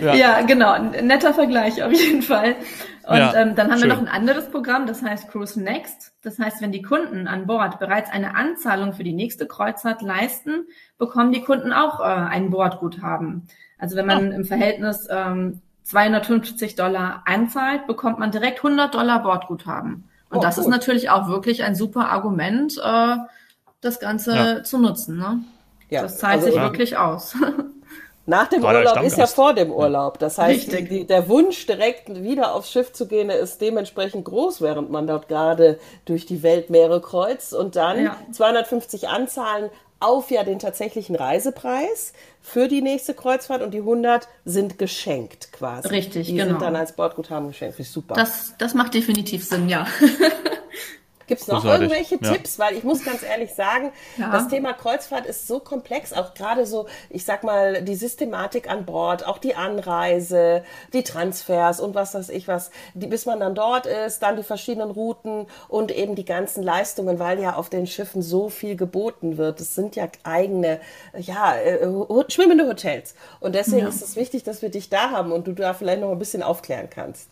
ja. 0.00 0.14
ja, 0.14 0.40
genau. 0.40 0.72
Ein 0.72 1.06
netter 1.06 1.34
Vergleich 1.34 1.82
auf 1.82 1.92
jeden 1.92 2.22
Fall. 2.22 2.56
Und 3.06 3.18
ähm, 3.34 3.54
dann 3.54 3.70
haben 3.70 3.78
Schön. 3.78 3.90
wir 3.90 3.96
noch 3.96 4.00
ein 4.00 4.08
anderes 4.08 4.48
Programm, 4.50 4.86
das 4.86 5.02
heißt 5.02 5.28
Cruise 5.30 5.60
Next. 5.60 6.14
Das 6.22 6.38
heißt, 6.38 6.62
wenn 6.62 6.72
die 6.72 6.80
Kunden 6.80 7.28
an 7.28 7.46
Bord 7.46 7.78
bereits 7.78 8.10
eine 8.10 8.34
Anzahlung 8.34 8.94
für 8.94 9.04
die 9.04 9.12
nächste 9.12 9.46
Kreuzfahrt 9.46 10.00
leisten, 10.00 10.66
bekommen 10.96 11.30
die 11.30 11.42
Kunden 11.42 11.74
auch 11.74 12.00
äh, 12.00 12.04
ein 12.04 12.48
Bordguthaben. 12.48 13.48
Also 13.76 13.96
wenn 13.96 14.06
man 14.06 14.32
im 14.32 14.44
Verhältnis 14.46 15.08
ähm, 15.10 15.60
250 15.84 16.76
Dollar 16.76 17.22
einzahlt, 17.26 17.86
bekommt 17.86 18.18
man 18.18 18.30
direkt 18.30 18.58
100 18.58 18.94
Dollar 18.94 19.22
Bordguthaben. 19.22 20.08
Und 20.30 20.38
oh, 20.38 20.40
das 20.40 20.56
gut. 20.56 20.64
ist 20.64 20.70
natürlich 20.70 21.10
auch 21.10 21.28
wirklich 21.28 21.62
ein 21.62 21.74
super 21.74 22.08
Argument, 22.08 22.80
äh, 22.82 23.16
das 23.80 24.00
Ganze 24.00 24.34
ja. 24.34 24.64
zu 24.64 24.78
nutzen. 24.78 25.18
Ne? 25.18 25.40
Ja, 25.90 26.02
das 26.02 26.18
zahlt 26.18 26.36
also 26.36 26.46
sich 26.46 26.60
wirklich 26.60 26.96
aus. 26.96 27.36
Nach 28.26 28.46
dem 28.46 28.62
Urlaub 28.62 29.02
ist 29.02 29.18
ja 29.18 29.26
vor 29.26 29.52
dem 29.52 29.72
Urlaub. 29.72 30.20
Das 30.20 30.38
heißt, 30.38 30.70
die, 30.72 31.06
der 31.06 31.28
Wunsch, 31.28 31.66
direkt 31.66 32.22
wieder 32.22 32.54
aufs 32.54 32.70
Schiff 32.70 32.92
zu 32.92 33.08
gehen, 33.08 33.30
ist 33.30 33.60
dementsprechend 33.60 34.24
groß, 34.24 34.60
während 34.60 34.90
man 34.90 35.08
dort 35.08 35.26
gerade 35.26 35.80
durch 36.04 36.24
die 36.24 36.44
Weltmeere 36.44 37.00
kreuzt 37.00 37.52
und 37.52 37.74
dann 37.74 38.04
ja. 38.04 38.16
250 38.30 39.08
anzahlen 39.08 39.70
auf 39.98 40.30
ja 40.30 40.44
den 40.44 40.60
tatsächlichen 40.60 41.16
Reisepreis 41.16 42.12
für 42.42 42.68
die 42.68 42.82
nächste 42.82 43.14
Kreuzfahrt 43.14 43.62
und 43.62 43.72
die 43.72 43.78
100 43.78 44.28
sind 44.44 44.76
geschenkt 44.76 45.52
quasi. 45.52 45.88
Richtig, 45.88 46.26
die 46.26 46.34
genau. 46.34 46.50
sind 46.50 46.62
dann 46.62 46.76
als 46.76 46.94
Bordguthaben 46.94 47.48
geschenkt. 47.48 47.78
Ich 47.78 47.88
super. 47.88 48.14
Das, 48.14 48.54
das 48.58 48.74
macht 48.74 48.94
definitiv 48.94 49.44
Sinn, 49.44 49.68
ja. 49.68 49.86
Gibt 51.26 51.42
es 51.42 51.48
noch 51.48 51.64
irgendwelche 51.64 52.18
ja. 52.20 52.32
Tipps? 52.32 52.58
Weil 52.58 52.76
ich 52.76 52.84
muss 52.84 53.04
ganz 53.04 53.22
ehrlich 53.22 53.54
sagen, 53.54 53.92
ja. 54.16 54.30
das 54.30 54.48
Thema 54.48 54.72
Kreuzfahrt 54.72 55.26
ist 55.26 55.46
so 55.46 55.60
komplex, 55.60 56.12
auch 56.12 56.34
gerade 56.34 56.66
so, 56.66 56.86
ich 57.10 57.24
sag 57.24 57.44
mal, 57.44 57.82
die 57.82 57.94
Systematik 57.94 58.70
an 58.70 58.84
Bord, 58.84 59.26
auch 59.26 59.38
die 59.38 59.54
Anreise, 59.54 60.64
die 60.92 61.02
Transfers 61.02 61.80
und 61.80 61.94
was 61.94 62.14
weiß 62.14 62.28
ich 62.28 62.48
was, 62.48 62.70
die, 62.94 63.06
bis 63.06 63.26
man 63.26 63.40
dann 63.40 63.54
dort 63.54 63.86
ist, 63.86 64.22
dann 64.22 64.36
die 64.36 64.42
verschiedenen 64.42 64.90
Routen 64.90 65.46
und 65.68 65.90
eben 65.90 66.14
die 66.14 66.24
ganzen 66.24 66.62
Leistungen, 66.62 67.18
weil 67.18 67.40
ja 67.40 67.56
auf 67.56 67.68
den 67.68 67.86
Schiffen 67.86 68.22
so 68.22 68.48
viel 68.48 68.76
geboten 68.76 69.36
wird. 69.36 69.60
Es 69.60 69.74
sind 69.74 69.96
ja 69.96 70.08
eigene, 70.22 70.80
ja, 71.18 71.56
äh, 71.56 71.86
schwimmende 72.28 72.66
Hotels. 72.66 73.14
Und 73.40 73.54
deswegen 73.54 73.82
ja. 73.82 73.88
ist 73.88 74.02
es 74.02 74.16
wichtig, 74.16 74.42
dass 74.44 74.62
wir 74.62 74.70
dich 74.70 74.88
da 74.88 75.10
haben 75.10 75.32
und 75.32 75.46
du 75.46 75.52
da 75.52 75.74
vielleicht 75.74 76.00
noch 76.00 76.10
ein 76.10 76.18
bisschen 76.18 76.42
aufklären 76.42 76.88
kannst. 76.90 77.28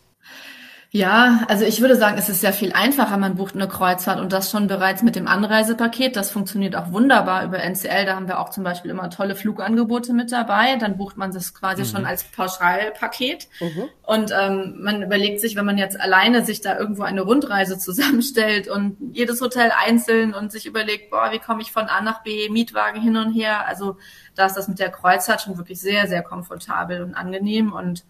Ja, 0.92 1.44
also 1.46 1.64
ich 1.64 1.80
würde 1.80 1.94
sagen, 1.94 2.18
es 2.18 2.28
ist 2.28 2.40
sehr 2.40 2.52
viel 2.52 2.72
einfacher. 2.72 3.16
Man 3.16 3.36
bucht 3.36 3.54
eine 3.54 3.68
Kreuzfahrt 3.68 4.18
und 4.18 4.32
das 4.32 4.50
schon 4.50 4.66
bereits 4.66 5.04
mit 5.04 5.14
dem 5.14 5.28
Anreisepaket. 5.28 6.16
Das 6.16 6.32
funktioniert 6.32 6.74
auch 6.74 6.90
wunderbar 6.90 7.44
über 7.44 7.60
NCL. 7.60 8.06
Da 8.06 8.16
haben 8.16 8.26
wir 8.26 8.40
auch 8.40 8.48
zum 8.48 8.64
Beispiel 8.64 8.90
immer 8.90 9.08
tolle 9.08 9.36
Flugangebote 9.36 10.12
mit 10.12 10.32
dabei. 10.32 10.74
Dann 10.80 10.96
bucht 10.96 11.16
man 11.16 11.30
das 11.32 11.54
quasi 11.54 11.82
mhm. 11.82 11.86
schon 11.86 12.06
als 12.06 12.24
Pauschalpaket. 12.24 13.46
Mhm. 13.60 13.84
Und 14.02 14.32
ähm, 14.36 14.78
man 14.80 15.00
überlegt 15.02 15.40
sich, 15.40 15.54
wenn 15.54 15.64
man 15.64 15.78
jetzt 15.78 16.00
alleine 16.00 16.44
sich 16.44 16.60
da 16.60 16.76
irgendwo 16.76 17.04
eine 17.04 17.20
Rundreise 17.20 17.78
zusammenstellt 17.78 18.66
und 18.66 18.96
jedes 19.12 19.40
Hotel 19.40 19.70
einzeln 19.86 20.34
und 20.34 20.50
sich 20.50 20.66
überlegt, 20.66 21.10
boah, 21.12 21.30
wie 21.30 21.38
komme 21.38 21.62
ich 21.62 21.70
von 21.70 21.84
A 21.84 22.00
nach 22.00 22.24
B, 22.24 22.48
Mietwagen 22.48 23.00
hin 23.00 23.16
und 23.16 23.32
her. 23.32 23.68
Also 23.68 23.96
da 24.34 24.46
ist 24.46 24.56
das 24.56 24.66
mit 24.66 24.80
der 24.80 24.90
Kreuzfahrt 24.90 25.40
schon 25.40 25.56
wirklich 25.56 25.80
sehr, 25.80 26.08
sehr 26.08 26.24
komfortabel 26.24 27.04
und 27.04 27.14
angenehm 27.14 27.72
und 27.72 28.02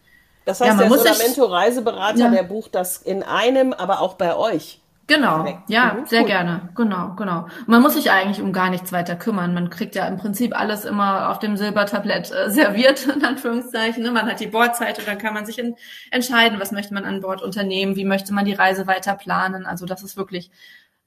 das 0.45 0.61
heißt, 0.61 0.81
ja, 0.81 0.89
der 0.89 0.99
Solamento 0.99 1.45
Reiseberater, 1.45 2.19
ja. 2.19 2.31
der 2.31 2.43
bucht 2.43 2.75
das 2.75 2.99
in 2.99 3.23
einem, 3.23 3.73
aber 3.73 4.01
auch 4.01 4.15
bei 4.15 4.37
euch. 4.37 4.81
Genau, 5.11 5.45
ja, 5.67 5.95
mhm, 5.95 6.07
sehr 6.07 6.21
cool. 6.21 6.29
gerne. 6.29 6.69
Genau, 6.77 7.15
genau. 7.17 7.49
Man 7.67 7.83
muss 7.83 7.95
sich 7.95 8.13
eigentlich 8.13 8.41
um 8.41 8.53
gar 8.53 8.71
nichts 8.71 8.93
weiter 8.93 9.17
kümmern. 9.17 9.53
Man 9.55 9.69
kriegt 9.69 9.97
ja 9.97 10.07
im 10.07 10.19
Prinzip 10.19 10.57
alles 10.57 10.85
immer 10.85 11.31
auf 11.31 11.41
dem 11.41 11.57
Silbertablett 11.57 12.31
äh, 12.31 12.49
serviert, 12.49 13.07
in 13.17 13.25
Anführungszeichen. 13.25 14.05
Man 14.13 14.27
hat 14.27 14.39
die 14.39 14.47
Bordzeit 14.47 15.01
und 15.01 15.09
dann 15.09 15.19
kann 15.19 15.35
man 15.35 15.47
sich 15.47 15.59
in, 15.59 15.75
entscheiden, 16.13 16.61
was 16.61 16.71
möchte 16.71 16.95
man 16.95 17.05
an 17.05 17.23
Bord 17.23 17.43
unternehmen, 17.43 17.97
wie 17.97 18.05
möchte 18.05 18.33
man 18.33 18.45
die 18.45 18.53
Reise 18.53 18.87
weiter 18.87 19.17
planen. 19.17 19.67
Also 19.67 19.85
das 19.85 20.05
ist 20.05 20.17
wirklich 20.17 20.53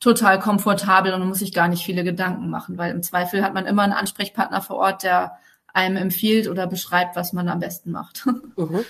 total 0.01 0.37
komfortabel 0.37 1.13
und 1.13 1.19
man 1.19 1.29
muss 1.29 1.39
sich 1.39 1.53
gar 1.53 1.69
nicht 1.69 1.85
viele 1.85 2.03
Gedanken 2.03 2.49
machen, 2.49 2.77
weil 2.77 2.91
im 2.91 3.03
Zweifel 3.03 3.41
hat 3.41 3.53
man 3.53 3.65
immer 3.65 3.83
einen 3.83 3.93
Ansprechpartner 3.93 4.61
vor 4.61 4.75
Ort, 4.75 5.03
der 5.03 5.37
einem 5.73 5.95
empfiehlt 5.95 6.49
oder 6.49 6.67
beschreibt, 6.67 7.15
was 7.15 7.31
man 7.31 7.47
am 7.47 7.59
besten 7.59 7.91
macht. 7.91 8.25
Mhm. 8.55 8.85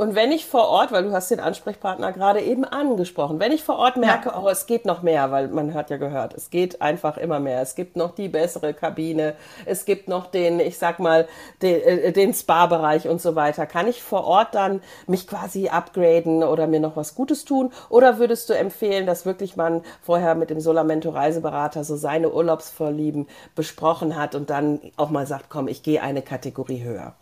Und 0.00 0.14
wenn 0.14 0.32
ich 0.32 0.46
vor 0.46 0.66
Ort, 0.68 0.92
weil 0.92 1.02
du 1.02 1.12
hast 1.12 1.30
den 1.30 1.40
Ansprechpartner 1.40 2.12
gerade 2.12 2.40
eben 2.40 2.64
angesprochen, 2.64 3.38
wenn 3.38 3.52
ich 3.52 3.62
vor 3.62 3.76
Ort 3.76 3.98
merke, 3.98 4.30
ja. 4.30 4.40
oh, 4.42 4.48
es 4.48 4.64
geht 4.64 4.86
noch 4.86 5.02
mehr, 5.02 5.30
weil 5.30 5.48
man 5.48 5.74
hat 5.74 5.90
ja 5.90 5.98
gehört, 5.98 6.32
es 6.32 6.48
geht 6.48 6.80
einfach 6.80 7.18
immer 7.18 7.38
mehr. 7.38 7.60
Es 7.60 7.74
gibt 7.74 7.96
noch 7.96 8.14
die 8.14 8.30
bessere 8.30 8.72
Kabine, 8.72 9.34
es 9.66 9.84
gibt 9.84 10.08
noch 10.08 10.24
den, 10.24 10.58
ich 10.58 10.78
sag 10.78 11.00
mal, 11.00 11.28
den, 11.60 11.82
äh, 11.82 12.12
den 12.12 12.32
Spa-Bereich 12.32 13.08
und 13.08 13.20
so 13.20 13.34
weiter. 13.34 13.66
Kann 13.66 13.88
ich 13.88 14.02
vor 14.02 14.24
Ort 14.24 14.54
dann 14.54 14.80
mich 15.06 15.26
quasi 15.26 15.68
upgraden 15.68 16.44
oder 16.44 16.66
mir 16.66 16.80
noch 16.80 16.96
was 16.96 17.14
Gutes 17.14 17.44
tun? 17.44 17.70
Oder 17.90 18.18
würdest 18.18 18.48
du 18.48 18.54
empfehlen, 18.54 19.04
dass 19.04 19.26
wirklich 19.26 19.54
man 19.56 19.82
vorher 20.00 20.34
mit 20.34 20.48
dem 20.48 20.60
Solamento 20.60 21.10
Reiseberater 21.10 21.84
so 21.84 21.96
seine 21.96 22.30
Urlaubsvorlieben 22.30 23.28
besprochen 23.54 24.16
hat 24.16 24.34
und 24.34 24.48
dann 24.48 24.80
auch 24.96 25.10
mal 25.10 25.26
sagt, 25.26 25.50
komm, 25.50 25.68
ich 25.68 25.82
gehe 25.82 26.02
eine 26.02 26.22
Kategorie 26.22 26.82
höher? 26.82 27.12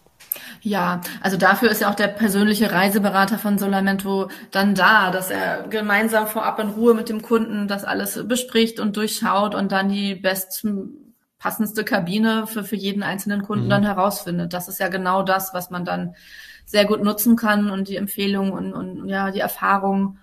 Ja, 0.61 1.01
also 1.21 1.37
dafür 1.37 1.71
ist 1.71 1.81
ja 1.81 1.91
auch 1.91 1.95
der 1.95 2.09
persönliche 2.09 2.71
Reiseberater 2.71 3.39
von 3.39 3.59
Solamento 3.59 4.29
dann 4.51 4.75
da, 4.75 5.11
dass 5.11 5.31
er 5.31 5.67
gemeinsam 5.69 6.27
vorab 6.27 6.59
in 6.59 6.69
Ruhe 6.69 6.95
mit 6.95 7.09
dem 7.09 7.23
Kunden 7.23 7.69
das 7.69 7.85
alles 7.85 8.27
bespricht 8.27 8.81
und 8.81 8.97
durchschaut 8.97 9.55
und 9.55 9.73
dann 9.73 9.89
die 9.89 10.15
besten 10.15 11.15
passendste 11.39 11.85
Kabine 11.85 12.47
für, 12.47 12.65
für 12.65 12.77
jeden 12.77 13.03
einzelnen 13.03 13.43
Kunden 13.43 13.67
mhm. 13.67 13.71
dann 13.71 13.85
herausfindet. 13.85 14.53
Das 14.53 14.69
ist 14.69 14.81
ja 14.81 14.89
genau 14.89 15.23
das, 15.23 15.55
was 15.55 15.71
man 15.71 15.85
dann 15.85 16.15
sehr 16.67 16.85
gut 16.85 17.03
nutzen 17.03 17.37
kann 17.37 17.71
und 17.71 17.89
die 17.89 17.97
Empfehlung 17.97 18.53
und, 18.53 18.75
und 18.75 19.09
ja, 19.09 19.31
die 19.31 19.41
Erfahrung. 19.41 20.19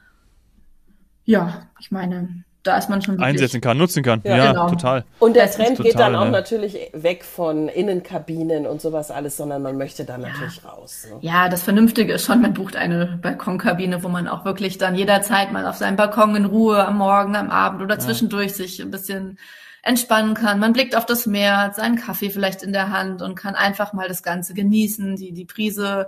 Ja, 1.24 1.68
ich 1.80 1.90
meine, 1.90 2.45
da 2.66 2.78
ist 2.78 2.90
man 2.90 3.02
schon 3.02 3.16
wirklich 3.16 3.28
einsetzen 3.28 3.62
kann, 3.62 3.78
nutzen 3.78 4.02
kann. 4.04 4.22
Ja, 4.24 4.38
ja 4.38 4.52
genau. 4.52 4.70
total. 4.70 5.04
Und 5.20 5.36
der 5.36 5.50
Trend 5.52 5.78
geht 5.80 6.00
dann 6.00 6.16
auch 6.16 6.26
ne? 6.26 6.32
natürlich 6.32 6.78
weg 6.94 7.24
von 7.24 7.70
Innenkabinen 7.70 8.66
und 8.66 8.82
sowas 8.82 9.12
alles, 9.12 9.38
sondern 9.38 9.62
man 9.62 9.78
möchte 9.78 10.04
dann 10.04 10.22
ja. 10.22 10.30
natürlich 10.30 10.66
raus. 10.66 11.08
Ne? 11.10 11.18
Ja, 11.22 11.48
das 11.48 11.62
Vernünftige 11.62 12.14
ist 12.14 12.26
schon, 12.26 12.42
man 12.42 12.54
bucht 12.56 12.76
eine 12.76 13.20
Balkonkabine, 13.22 14.04
wo 14.04 14.08
man 14.08 14.28
auch 14.28 14.46
wirklich 14.46 14.80
dann 14.80 14.96
jederzeit 14.96 15.52
mal 15.52 15.68
auf 15.68 15.76
seinem 15.76 15.96
Balkon 15.96 16.36
in 16.36 16.46
Ruhe 16.46 16.84
am 16.84 16.98
Morgen, 16.98 17.36
am 17.36 17.52
Abend 17.52 17.84
oder 17.84 18.00
zwischendurch 18.00 18.54
sich 18.54 18.82
ein 18.82 18.90
bisschen 18.90 19.38
entspannen 19.84 20.34
kann. 20.34 20.60
Man 20.60 20.74
blickt 20.74 20.96
auf 20.96 21.06
das 21.06 21.28
Meer, 21.28 21.58
hat 21.58 21.76
seinen 21.76 21.98
Kaffee 21.98 22.32
vielleicht 22.32 22.64
in 22.64 22.74
der 22.74 22.90
Hand 22.90 23.22
und 23.22 23.36
kann 23.36 23.54
einfach 23.54 23.94
mal 23.94 24.08
das 24.08 24.24
Ganze 24.24 24.56
genießen, 24.56 25.18
die, 25.18 25.34
die 25.34 25.46
Prise 25.46 26.08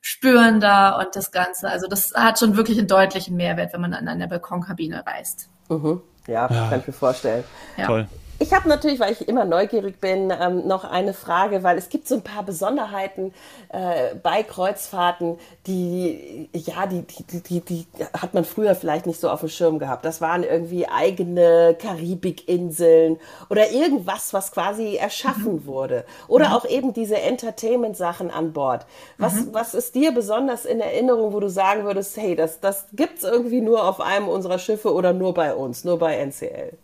spüren 0.00 0.58
da 0.60 0.98
und 0.98 1.14
das 1.14 1.32
Ganze. 1.32 1.68
Also 1.68 1.86
das 1.86 2.14
hat 2.14 2.38
schon 2.38 2.56
wirklich 2.56 2.78
einen 2.78 2.88
deutlichen 2.88 3.36
Mehrwert, 3.36 3.74
wenn 3.74 3.82
man 3.82 3.92
an 3.92 4.08
einer 4.08 4.26
Balkonkabine 4.26 5.06
reist. 5.06 5.50
Mhm. 5.68 6.00
Ja, 6.26 6.48
ja, 6.50 6.68
kann 6.68 6.80
ich 6.80 6.86
mir 6.86 6.92
vorstellen. 6.92 7.44
Ja. 7.76 7.86
Toll. 7.86 8.06
Ich 8.40 8.52
habe 8.52 8.68
natürlich, 8.68 9.00
weil 9.00 9.12
ich 9.12 9.26
immer 9.26 9.44
neugierig 9.44 10.00
bin, 10.00 10.30
ähm, 10.30 10.68
noch 10.68 10.84
eine 10.84 11.12
Frage, 11.12 11.64
weil 11.64 11.76
es 11.76 11.88
gibt 11.88 12.06
so 12.06 12.14
ein 12.14 12.22
paar 12.22 12.44
Besonderheiten 12.44 13.34
äh, 13.70 14.14
bei 14.14 14.44
Kreuzfahrten, 14.44 15.38
die 15.66 16.48
ja, 16.52 16.86
die, 16.86 17.02
die, 17.02 17.40
die, 17.40 17.60
die 17.60 17.86
hat 18.12 18.34
man 18.34 18.44
früher 18.44 18.76
vielleicht 18.76 19.06
nicht 19.06 19.18
so 19.18 19.28
auf 19.28 19.40
dem 19.40 19.48
Schirm 19.48 19.80
gehabt. 19.80 20.04
Das 20.04 20.20
waren 20.20 20.44
irgendwie 20.44 20.88
eigene 20.88 21.76
Karibikinseln 21.80 23.18
oder 23.50 23.72
irgendwas, 23.72 24.32
was 24.32 24.52
quasi 24.52 24.94
erschaffen 24.94 25.54
mhm. 25.54 25.66
wurde. 25.66 26.04
Oder 26.28 26.50
mhm. 26.50 26.54
auch 26.54 26.64
eben 26.64 26.92
diese 26.92 27.20
Entertainment-Sachen 27.20 28.30
an 28.30 28.52
Bord. 28.52 28.86
Was, 29.16 29.34
mhm. 29.34 29.48
was 29.52 29.74
ist 29.74 29.96
dir 29.96 30.12
besonders 30.12 30.64
in 30.64 30.80
Erinnerung, 30.80 31.32
wo 31.32 31.40
du 31.40 31.50
sagen 31.50 31.84
würdest, 31.84 32.16
hey, 32.16 32.36
das, 32.36 32.60
das 32.60 32.86
gibt's 32.92 33.24
irgendwie 33.24 33.60
nur 33.60 33.84
auf 33.84 34.00
einem 34.00 34.28
unserer 34.28 34.60
Schiffe 34.60 34.92
oder 34.94 35.12
nur 35.12 35.34
bei 35.34 35.54
uns, 35.54 35.82
nur 35.82 35.98
bei 35.98 36.16
NCL? 36.16 36.78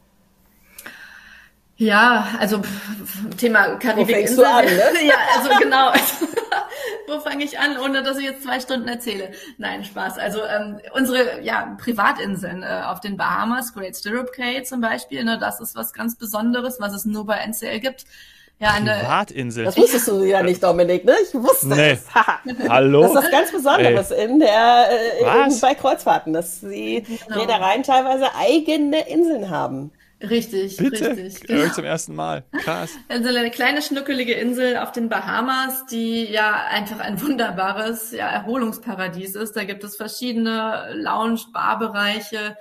Ja, 1.76 2.28
also 2.38 2.60
Thema 3.36 3.76
Karibikinsel. 3.76 4.38
Wo 4.38 4.42
an, 4.44 4.64
ne? 4.64 4.72
ja, 5.06 5.14
also 5.36 5.50
genau. 5.60 5.92
Wo 7.08 7.20
fange 7.20 7.44
ich 7.44 7.58
an, 7.58 7.78
ohne 7.78 8.02
dass 8.02 8.18
ich 8.18 8.24
jetzt 8.24 8.44
zwei 8.44 8.60
Stunden 8.60 8.88
erzähle? 8.88 9.32
Nein, 9.58 9.84
Spaß. 9.84 10.18
Also 10.18 10.40
ähm, 10.44 10.80
unsere 10.94 11.42
ja, 11.42 11.76
Privatinseln 11.78 12.62
äh, 12.62 12.82
auf 12.86 13.00
den 13.00 13.16
Bahamas, 13.16 13.74
Great 13.74 13.96
Stirrup 13.96 14.32
Cay 14.32 14.62
zum 14.62 14.80
Beispiel, 14.80 15.24
ne, 15.24 15.38
das 15.38 15.60
ist 15.60 15.74
was 15.74 15.92
ganz 15.92 16.16
Besonderes, 16.16 16.76
was 16.80 16.94
es 16.94 17.04
nur 17.04 17.26
bei 17.26 17.36
NCL 17.38 17.80
gibt. 17.80 18.04
Ja, 18.60 18.70
eine 18.70 18.94
Privatinsel. 19.00 19.64
Das 19.64 19.76
wusstest 19.76 20.08
du 20.08 20.22
ja 20.22 20.42
nicht, 20.42 20.62
Dominik, 20.62 21.04
ne? 21.04 21.14
Ich 21.22 21.34
wusste 21.34 21.66
nee. 21.66 21.90
es. 21.90 22.04
Hallo? 22.68 23.02
Das 23.02 23.10
ist 23.10 23.16
was 23.16 23.30
ganz 23.30 23.52
Besonderes 23.52 24.10
Ey. 24.12 24.24
in 24.26 24.38
der, 24.38 24.88
äh, 24.90 25.48
in, 25.48 25.60
bei 25.60 25.74
Kreuzfahrten, 25.74 26.32
dass 26.32 26.60
die 26.60 27.02
genau. 27.02 27.40
Reedereien 27.40 27.82
teilweise 27.82 28.32
eigene 28.36 29.08
Inseln 29.08 29.50
haben. 29.50 29.90
Richtig, 30.20 30.76
Bitte? 30.76 31.16
richtig. 31.16 31.48
Genau. 31.48 31.72
zum 31.72 31.84
ersten 31.84 32.14
Mal. 32.14 32.44
Krass. 32.52 32.90
Also 33.08 33.28
eine 33.28 33.50
kleine 33.50 33.82
schnuckelige 33.82 34.34
Insel 34.34 34.78
auf 34.78 34.92
den 34.92 35.08
Bahamas, 35.08 35.86
die 35.86 36.24
ja 36.24 36.66
einfach 36.68 37.00
ein 37.00 37.20
wunderbares 37.20 38.12
ja, 38.12 38.28
Erholungsparadies 38.28 39.34
ist. 39.34 39.56
Da 39.56 39.64
gibt 39.64 39.84
es 39.84 39.96
verschiedene 39.96 40.94
Lounge-Barbereiche. 40.94 42.56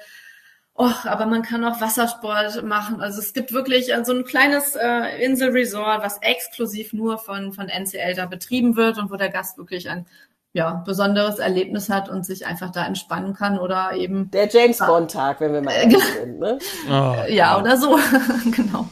Och, 0.76 1.06
aber 1.06 1.28
man 1.28 1.44
kann 1.44 1.64
auch 1.64 1.82
Wassersport 1.82 2.64
machen. 2.64 3.00
Also 3.00 3.20
es 3.20 3.34
gibt 3.34 3.54
wirklich 3.54 3.92
so 4.04 4.12
ein 4.12 4.26
kleines 4.26 4.76
äh, 4.76 5.24
Inselresort, 5.24 6.04
was 6.04 6.18
exklusiv 6.22 6.94
nur 6.94 7.20
von, 7.20 7.54
von 7.54 7.70
NCL 7.70 8.16
da 8.16 8.26
betrieben 8.26 8.76
wird 8.76 8.98
und 8.98 9.12
wo 9.12 9.16
der 9.16 9.30
Gast 9.30 9.60
wirklich 9.60 9.90
ein 9.90 10.08
ja, 10.54 10.84
besonderes 10.86 11.40
Erlebnis 11.40 11.90
hat 11.90 12.10
und 12.10 12.26
sich 12.26 12.46
einfach 12.46 12.70
da 12.70 12.86
entspannen 12.86 13.34
kann 13.34 13.58
oder 13.58 13.94
eben. 13.94 14.30
Der 14.32 14.48
James 14.48 14.78
Bond 14.78 15.12
Tag, 15.12 15.42
wenn 15.42 15.52
wir 15.52 15.62
mal 15.62 15.72
ehrlich 15.82 16.04
sind, 16.04 16.40
ne? 16.40 16.60
Oh, 16.90 17.16
ja, 17.28 17.60
oder 17.60 17.76
so, 17.76 18.00
genau. 18.56 18.88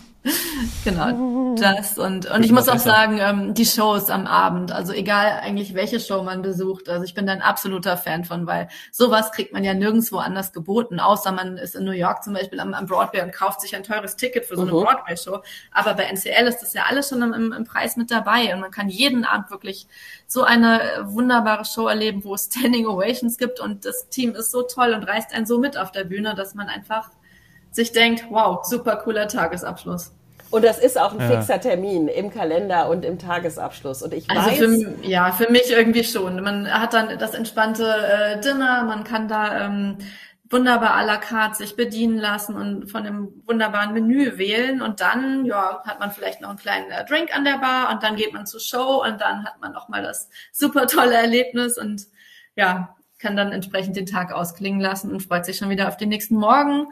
Genau, 0.84 1.56
das 1.56 1.98
und 1.98 2.30
und 2.30 2.44
ich 2.44 2.52
muss 2.52 2.70
auch 2.70 2.80
sagen, 2.80 3.20
ähm, 3.20 3.54
die 3.54 3.66
Shows 3.66 4.10
am 4.10 4.28
Abend, 4.28 4.72
also 4.72 4.94
egal 4.94 5.40
eigentlich 5.42 5.74
welche 5.74 6.00
Show 6.00 6.24
man 6.24 6.42
besucht, 6.42 6.90
also 6.90 7.04
ich 7.04 7.14
bin 7.14 7.26
da 7.26 7.34
ein 7.34 7.42
absoluter 7.42 7.98
Fan 7.98 8.26
von, 8.26 8.48
weil 8.48 8.68
sowas 8.92 9.32
kriegt 9.32 9.54
man 9.54 9.64
ja 9.64 9.74
nirgendwo 9.74 10.18
anders 10.18 10.54
geboten, 10.54 11.00
außer 11.00 11.32
man 11.32 11.58
ist 11.58 11.76
in 11.76 11.84
New 11.84 11.92
York 11.92 12.24
zum 12.24 12.34
Beispiel 12.34 12.60
am, 12.60 12.74
am 12.74 12.86
Broadway 12.86 13.22
und 13.22 13.34
kauft 13.34 13.62
sich 13.62 13.76
ein 13.76 13.84
teures 13.84 14.16
Ticket 14.16 14.46
für 14.46 14.56
so 14.56 14.64
eine 14.64 14.74
uh 14.74 14.84
Broadway-Show. 14.84 15.40
Aber 15.72 15.94
bei 15.94 16.04
NCL 16.04 16.48
ist 16.48 16.60
das 16.60 16.74
ja 16.74 16.84
alles 16.90 17.10
schon 17.10 17.22
im, 17.22 17.52
im 17.52 17.64
Preis 17.64 17.98
mit 17.98 18.12
dabei 18.12 18.54
und 18.54 18.60
man 18.60 18.72
kann 18.72 18.90
jeden 18.90 19.26
Abend 19.26 19.52
wirklich 19.52 19.88
so 20.28 20.44
eine 20.44 20.82
wunderbare 21.04 21.66
Show 21.66 21.88
erleben, 21.88 22.24
wo 22.24 22.34
es 22.34 22.46
Standing 22.52 22.88
Ovations 22.88 23.38
gibt 23.38 23.60
und 23.60 23.86
das 23.86 24.10
Team 24.10 24.36
ist 24.36 24.52
so 24.52 24.64
toll 24.64 24.94
und 24.94 25.04
reißt 25.04 25.34
einen 25.34 25.46
so 25.46 25.60
mit 25.60 25.78
auf 25.78 25.92
der 25.92 26.06
Bühne, 26.06 26.36
dass 26.36 26.56
man 26.56 26.68
einfach 26.68 27.10
sich 27.72 27.92
denkt, 27.92 28.26
wow, 28.30 28.64
super 28.66 28.98
cooler 28.98 29.28
Tagesabschluss. 29.28 30.12
Und 30.52 30.66
das 30.66 30.80
ist 30.80 31.00
auch 31.00 31.14
ein 31.14 31.20
ja. 31.20 31.28
fixer 31.28 31.60
Termin 31.60 32.08
im 32.08 32.32
Kalender 32.32 32.90
und 32.90 33.06
im 33.06 33.18
Tagesabschluss. 33.18 34.04
Und 34.04 34.14
ich 34.14 34.30
also 34.30 34.50
weiß. 34.50 34.58
Für, 34.58 35.08
ja, 35.08 35.32
für 35.32 35.52
mich 35.52 35.72
irgendwie 35.72 36.04
schon. 36.04 36.42
Man 36.44 36.70
hat 36.72 36.94
dann 36.94 37.18
das 37.18 37.34
entspannte 37.34 37.86
äh, 37.86 38.42
Dinner, 38.42 38.84
man 38.84 39.04
kann 39.04 39.28
da 39.28 39.66
ähm, 39.66 39.98
wunderbar 40.50 40.96
à 40.98 41.06
la 41.06 41.18
carte 41.18 41.58
sich 41.58 41.76
bedienen 41.78 42.18
lassen 42.18 42.56
und 42.56 42.92
von 42.92 43.06
dem 43.06 43.44
wunderbaren 43.46 43.94
Menü 43.94 44.38
wählen. 44.38 44.82
Und 44.82 45.00
dann, 45.00 45.46
ja, 45.46 45.82
hat 45.86 46.00
man 46.00 46.12
vielleicht 46.12 46.42
noch 46.42 46.50
einen 46.50 46.60
kleinen 46.60 46.92
äh, 46.92 47.06
Drink 47.06 47.36
an 47.36 47.46
der 47.46 47.58
Bar 47.58 47.92
und 47.92 48.04
dann 48.04 48.16
geht 48.16 48.34
man 48.34 48.46
zur 48.46 48.60
Show 48.60 49.04
und 49.04 49.22
dann 49.22 49.46
hat 49.46 49.62
man 49.62 49.76
auch 49.76 49.88
mal 49.88 50.04
das 50.04 50.30
super 50.52 50.88
tolle 50.88 51.16
Erlebnis 51.16 51.78
und 51.78 52.08
ja, 52.56 52.96
kann 53.20 53.38
dann 53.38 53.52
entsprechend 53.52 53.96
den 53.96 54.06
Tag 54.06 54.34
ausklingen 54.34 54.82
lassen 54.82 55.12
und 55.12 55.22
freut 55.22 55.46
sich 55.46 55.58
schon 55.58 55.70
wieder 55.70 55.88
auf 55.88 55.96
den 55.96 56.10
nächsten 56.10 56.36
Morgen 56.36 56.88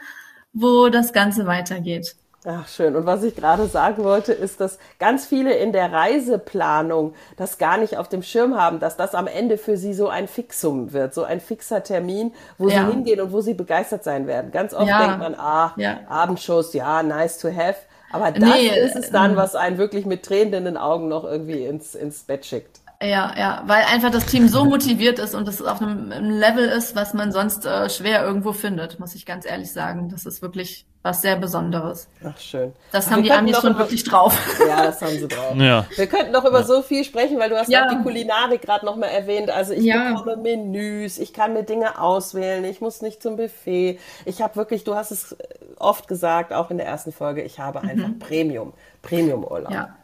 wo 0.54 0.90
das 0.90 1.14
Ganze 1.14 1.46
weitergeht. 1.46 2.16
Ach, 2.46 2.68
schön. 2.70 2.96
Und 2.96 3.06
was 3.06 3.24
ich 3.24 3.36
gerade 3.36 3.68
sagen 3.68 4.04
wollte, 4.06 4.32
ist, 4.32 4.62
dass 4.62 4.80
ganz 4.98 5.26
viele 5.26 5.54
in 5.56 5.74
der 5.74 5.92
Reiseplanung 5.92 7.14
das 7.36 7.58
gar 7.58 7.78
nicht 7.78 7.98
auf 7.98 8.08
dem 8.08 8.24
Schirm 8.24 8.56
haben, 8.56 8.80
dass 8.80 8.96
das 8.96 9.14
am 9.14 9.28
Ende 9.28 9.58
für 9.58 9.76
sie 9.76 9.94
so 9.94 10.08
ein 10.08 10.30
Fixum 10.30 10.94
wird, 10.94 11.14
so 11.14 11.24
ein 11.24 11.42
fixer 11.42 11.84
Termin, 11.84 12.34
wo 12.58 12.70
ja. 12.70 12.86
sie 12.86 12.92
hingehen 12.92 13.20
und 13.20 13.34
wo 13.34 13.42
sie 13.42 13.56
begeistert 13.56 14.06
sein 14.06 14.26
werden. 14.26 14.52
Ganz 14.52 14.74
oft 14.74 14.88
ja. 14.88 15.06
denkt 15.06 15.20
man, 15.20 15.36
ah, 15.36 15.74
ja. 15.76 16.00
Abendshows, 16.08 16.74
ja, 16.74 17.04
nice 17.04 17.40
to 17.40 17.50
have. 17.50 17.76
Aber 18.12 18.32
das 18.32 18.44
nee, 18.44 18.70
ist 18.70 18.96
es 18.96 19.12
dann, 19.12 19.32
ähm, 19.32 19.38
was 19.38 19.56
einen 19.56 19.78
wirklich 19.78 20.06
mit 20.06 20.24
Tränen 20.24 20.54
in 20.54 20.66
den 20.66 20.78
Augen 20.78 21.10
noch 21.10 21.26
irgendwie 21.26 21.66
ins, 21.66 21.94
ins 21.94 22.24
Bett 22.24 22.46
schickt. 22.46 22.79
Ja, 23.02 23.34
ja, 23.38 23.64
weil 23.66 23.84
einfach 23.86 24.12
das 24.12 24.26
Team 24.26 24.50
so 24.50 24.66
motiviert 24.66 25.20
ist 25.20 25.34
und 25.34 25.48
es 25.48 25.62
auf 25.62 25.82
einem, 25.82 26.12
Level 26.12 26.68
ist, 26.68 26.98
was 26.98 27.14
man 27.14 27.32
sonst 27.32 27.66
äh, 27.66 27.90
schwer 27.90 28.26
irgendwo 28.26 28.52
findet, 28.52 29.00
muss 29.00 29.16
ich 29.16 29.26
ganz 29.26 29.46
ehrlich 29.46 29.72
sagen. 29.72 30.10
Das 30.10 30.26
ist 30.26 30.42
wirklich 30.42 30.86
was 31.02 31.22
sehr 31.22 31.38
Besonderes. 31.38 32.10
Ach, 32.26 32.38
schön. 32.38 32.74
Das 32.92 33.08
Ach, 33.08 33.12
haben 33.12 33.24
die 33.24 33.32
Amis 33.32 33.58
schon 33.58 33.72
über, 33.72 33.80
wirklich 33.80 34.04
drauf. 34.04 34.38
Ja, 34.68 34.84
das 34.84 35.02
haben 35.02 35.18
sie 35.18 35.30
drauf. 35.30 35.56
Ja. 35.56 35.86
Wir 35.96 36.08
könnten 36.08 36.34
noch 36.34 36.44
über 36.44 36.60
ja. 36.60 36.66
so 36.66 36.82
viel 36.82 37.06
sprechen, 37.06 37.40
weil 37.40 37.50
du 37.50 37.58
hast 37.58 37.70
ja. 37.70 37.86
auch 37.86 37.90
die 37.90 38.04
Kulinarik 38.04 38.62
gerade 38.62 38.86
noch 38.86 38.98
mal 38.98 39.08
erwähnt. 39.08 39.50
Also 39.50 39.72
ich 39.72 39.86
ja. 39.86 40.12
bekomme 40.12 40.36
Menüs, 40.36 41.20
ich 41.20 41.32
kann 41.32 41.54
mir 41.54 41.64
Dinge 41.64 42.02
auswählen, 42.02 42.66
ich 42.66 42.82
muss 42.82 43.02
nicht 43.02 43.24
zum 43.24 43.38
Buffet. 43.38 43.98
Ich 44.26 44.42
habe 44.42 44.58
wirklich, 44.58 44.84
du 44.84 44.96
hast 44.96 45.12
es 45.12 45.38
oft 45.78 46.10
gesagt, 46.10 46.52
auch 46.52 46.70
in 46.70 46.78
der 46.78 46.88
ersten 46.88 47.14
Folge, 47.14 47.44
ich 47.44 47.60
habe 47.60 47.82
mhm. 47.82 47.90
einfach 47.90 48.10
Premium, 48.20 48.74
Premium-Urlaub. 49.02 49.72
Ja. 49.72 49.96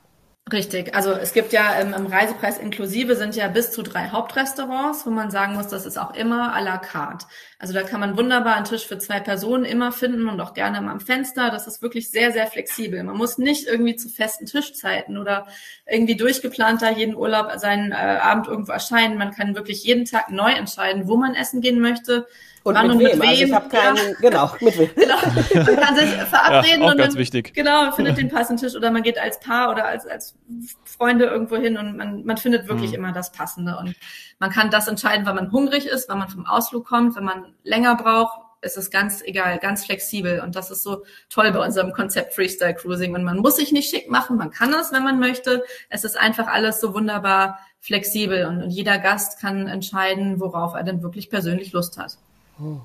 Richtig. 0.54 0.94
Also 0.94 1.12
es 1.12 1.34
gibt 1.34 1.54
ja 1.54 1.80
ähm, 1.80 1.96
im 1.96 2.06
Reisepreis 2.06 2.60
inklusive 2.60 3.16
sind 3.16 3.36
ja 3.36 3.48
bis 3.48 3.72
zu 3.72 3.82
drei 3.82 4.10
Hauptrestaurants, 4.10 5.04
wo 5.04 5.10
man 5.10 5.32
sagen 5.32 5.56
muss, 5.56 5.70
das 5.70 5.88
ist 5.88 5.98
auch 5.98 6.14
immer 6.14 6.56
à 6.56 6.62
la 6.62 6.78
carte. 6.78 7.26
Also 7.58 7.74
da 7.74 7.82
kann 7.82 8.00
man 8.00 8.16
wunderbar 8.16 8.56
einen 8.56 8.66
Tisch 8.66 8.86
für 8.86 9.00
zwei 9.00 9.20
Personen 9.20 9.66
immer 9.66 9.92
finden 9.92 10.30
und 10.30 10.40
auch 10.40 10.54
gerne 10.54 10.78
am 10.78 11.00
Fenster. 11.00 11.50
Das 11.50 11.66
ist 11.66 11.82
wirklich 11.82 12.12
sehr, 12.12 12.32
sehr 12.32 12.46
flexibel. 12.46 13.02
Man 13.02 13.18
muss 13.18 13.40
nicht 13.40 13.66
irgendwie 13.66 13.96
zu 13.96 14.08
festen 14.08 14.46
Tischzeiten 14.46 15.18
oder 15.18 15.48
irgendwie 15.88 16.16
durchgeplant 16.16 16.84
da 16.84 16.92
jeden 16.92 17.16
Urlaub 17.16 17.52
seinen 17.58 17.92
äh, 17.92 17.96
Abend 17.96 18.46
irgendwo 18.46 18.72
erscheinen. 18.72 19.18
Man 19.18 19.32
kann 19.32 19.56
wirklich 19.56 19.84
jeden 19.84 20.06
Tag 20.06 20.30
neu 20.30 20.52
entscheiden, 20.52 21.08
wo 21.08 21.18
man 21.18 21.34
essen 21.34 21.62
gehen 21.62 21.80
möchte. 21.80 22.28
Und 22.66 22.74
Wann 22.74 22.88
mit, 22.88 22.96
und 22.96 23.00
wem? 23.00 23.08
mit 23.12 23.22
wem? 23.22 23.30
Also 23.30 23.44
ich 23.44 23.54
habe 23.54 23.70
keinen, 23.70 23.96
ja. 23.96 24.14
genau, 24.22 24.52
mit 24.60 24.80
wem. 24.80 24.90
Genau. 24.96 25.18
Man 25.66 25.76
kann 25.76 25.96
sich 25.96 26.10
verabreden 26.10 26.82
ja, 26.82 26.92
und 26.92 26.98
ganz 26.98 27.16
wichtig. 27.16 27.54
genau, 27.54 27.92
findet 27.92 28.18
den 28.18 28.28
passenden 28.28 28.58
Tisch 28.58 28.76
oder 28.76 28.90
man 28.90 29.04
geht 29.04 29.20
als 29.20 29.40
Paar 29.40 29.70
oder 29.70 29.86
als, 29.86 30.08
als 30.08 30.36
Freunde 30.84 31.26
irgendwo 31.26 31.58
hin 31.58 31.78
und 31.78 31.96
man, 31.96 32.26
man 32.26 32.38
findet 32.38 32.68
wirklich 32.68 32.90
mhm. 32.90 32.96
immer 32.96 33.12
das 33.12 33.32
Passende. 33.32 33.78
Und 33.78 33.96
man 34.40 34.50
kann 34.50 34.72
das 34.72 34.88
entscheiden, 34.88 35.28
weil 35.28 35.36
man 35.36 35.52
hungrig 35.52 35.86
ist, 35.86 36.10
weil 36.10 36.18
man 36.18 36.28
vom 36.28 36.48
Ausflug 36.48 36.88
kommt, 36.88 37.16
wenn 37.16 37.24
man 37.24 37.54
länger 37.64 37.98
braucht, 37.98 38.40
ist 38.64 38.78
es 38.78 38.90
ganz 38.90 39.22
egal, 39.24 39.60
ganz 39.60 39.86
flexibel. 39.86 40.40
Und 40.40 40.56
das 40.56 40.72
ist 40.72 40.82
so 40.82 41.04
toll 41.30 41.52
bei 41.52 41.64
unserem 41.64 41.94
Konzept 41.94 42.34
Freestyle 42.34 42.74
Cruising. 42.74 43.14
Und 43.14 43.24
man 43.24 43.38
muss 43.38 43.58
sich 43.58 43.74
nicht 43.74 43.92
schick 43.92 44.10
machen, 44.10 44.38
man 44.38 44.50
kann 44.50 44.74
es, 44.74 44.92
wenn 44.92 45.04
man 45.04 45.20
möchte. 45.20 45.64
Es 45.90 46.04
ist 46.04 46.18
einfach 46.18 46.48
alles 46.48 46.82
so 46.82 46.96
wunderbar 46.96 47.60
flexibel 47.80 48.48
und, 48.48 48.64
und 48.64 48.72
jeder 48.72 48.98
Gast 48.98 49.40
kann 49.40 49.68
entscheiden, 49.68 50.40
worauf 50.40 50.74
er 50.74 50.82
denn 50.82 51.04
wirklich 51.04 51.30
persönlich 51.30 51.72
Lust 51.72 52.00
hat. 52.00 52.18
Oh, 52.60 52.78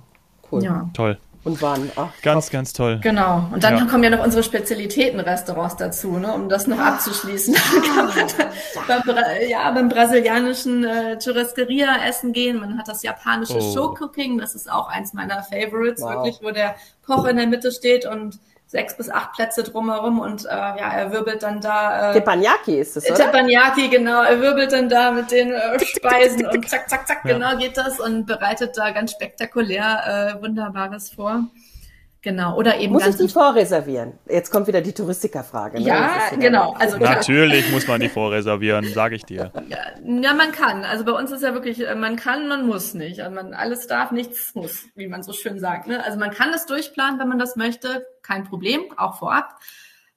cool. 0.51 0.65
Ja. 0.65 0.91
Toll. 0.95 1.19
Und 1.43 1.63
wann? 1.63 1.91
Ach, 1.97 2.13
ganz, 2.21 2.47
top. 2.47 2.53
ganz 2.53 2.73
toll. 2.75 2.99
Genau. 3.03 3.49
Und 3.51 3.65
dann 3.65 3.79
ja. 3.79 3.85
kommen 3.87 4.05
ja 4.05 4.11
noch 4.11 4.23
unsere 4.23 4.43
Spezialitätenrestaurants 4.43 5.77
dazu, 5.77 6.19
ne, 6.19 6.35
um 6.35 6.51
das 6.51 6.67
noch 6.67 6.79
ah. 6.79 6.89
abzuschließen. 6.95 7.57
beim, 8.87 9.03
ja, 9.49 9.71
beim 9.71 9.89
brasilianischen 9.89 10.85
äh, 10.85 11.19
Churrascaria 11.19 12.05
essen 12.07 12.35
gehen. 12.35 12.61
Man 12.61 12.77
hat 12.77 12.89
das 12.89 13.03
japanische 13.03 13.57
oh. 13.57 13.75
Show 13.75 13.97
Cooking. 13.99 14.37
Das 14.37 14.55
ist 14.55 14.71
auch 14.71 14.89
eins 14.89 15.15
meiner 15.15 15.43
Favorites, 15.43 16.03
wow. 16.03 16.11
wirklich, 16.11 16.41
wo 16.43 16.51
der 16.51 16.75
Koch 17.07 17.25
in 17.25 17.37
der 17.37 17.47
Mitte 17.47 17.73
steht 17.73 18.05
und 18.05 18.39
sechs 18.71 18.97
bis 18.97 19.11
acht 19.11 19.33
Plätze 19.33 19.65
drumherum 19.65 20.21
und 20.21 20.45
äh, 20.45 20.49
ja, 20.49 20.93
er 20.93 21.11
wirbelt 21.11 21.43
dann 21.43 21.61
da. 21.61 22.11
Äh, 22.11 22.13
Teppanyaki 22.13 22.79
ist 22.79 22.97
es, 22.97 23.05
oder? 23.11 23.17
Teppanyaki, 23.17 23.89
genau. 23.89 24.23
Er 24.23 24.41
wirbelt 24.41 24.71
dann 24.71 24.89
da 24.89 25.11
mit 25.11 25.33
den 25.33 25.51
äh, 25.51 25.85
Speisen 25.85 26.47
und 26.47 26.69
zack, 26.69 26.89
zack, 26.89 27.09
zack, 27.09 27.25
ja. 27.25 27.33
genau 27.33 27.57
geht 27.59 27.77
das 27.77 27.99
und 27.99 28.27
bereitet 28.27 28.79
da 28.79 28.93
ganz 28.93 29.11
spektakulär 29.11 30.37
äh, 30.39 30.43
Wunderbares 30.43 31.11
vor. 31.11 31.47
Genau, 32.23 32.57
oder 32.59 32.79
eben 32.79 32.93
Muss 32.93 33.07
ich 33.07 33.17
die 33.17 33.29
vorreservieren? 33.29 34.13
Jetzt 34.29 34.51
kommt 34.51 34.67
wieder 34.67 34.83
die 34.83 34.93
Touristikerfrage. 34.93 35.81
Ne? 35.81 35.87
Ja, 35.87 36.31
genau. 36.39 36.75
Also 36.79 36.99
Natürlich 36.99 37.71
muss 37.73 37.89
man 37.89 37.99
die 37.99 38.11
vorreservieren, 38.11 38.85
sage 38.93 39.15
ich 39.15 39.25
dir. 39.25 39.51
Ja, 39.69 39.79
ja, 40.05 40.35
man 40.35 40.53
kann. 40.53 40.85
Also 40.85 41.05
bei 41.07 41.13
uns 41.13 41.31
ist 41.31 41.43
ja 41.43 41.55
wirklich, 41.55 41.87
äh, 41.87 41.95
man 41.95 42.17
kann, 42.17 42.47
man 42.47 42.67
muss 42.67 42.93
nicht. 42.93 43.21
Also 43.21 43.35
man 43.35 43.55
alles 43.55 43.87
darf, 43.87 44.11
nichts 44.11 44.55
muss, 44.55 44.85
wie 44.95 45.09
man 45.09 45.23
so 45.23 45.33
schön 45.33 45.59
sagt. 45.59 45.87
Ne? 45.87 46.05
Also 46.05 46.19
man 46.19 46.31
kann 46.31 46.53
das 46.53 46.67
durchplanen, 46.67 47.19
wenn 47.19 47.29
man 47.29 47.39
das 47.39 47.57
möchte, 47.57 48.07
kein 48.23 48.45
Problem, 48.45 48.83
auch 48.99 49.19
vorab. 49.19 49.59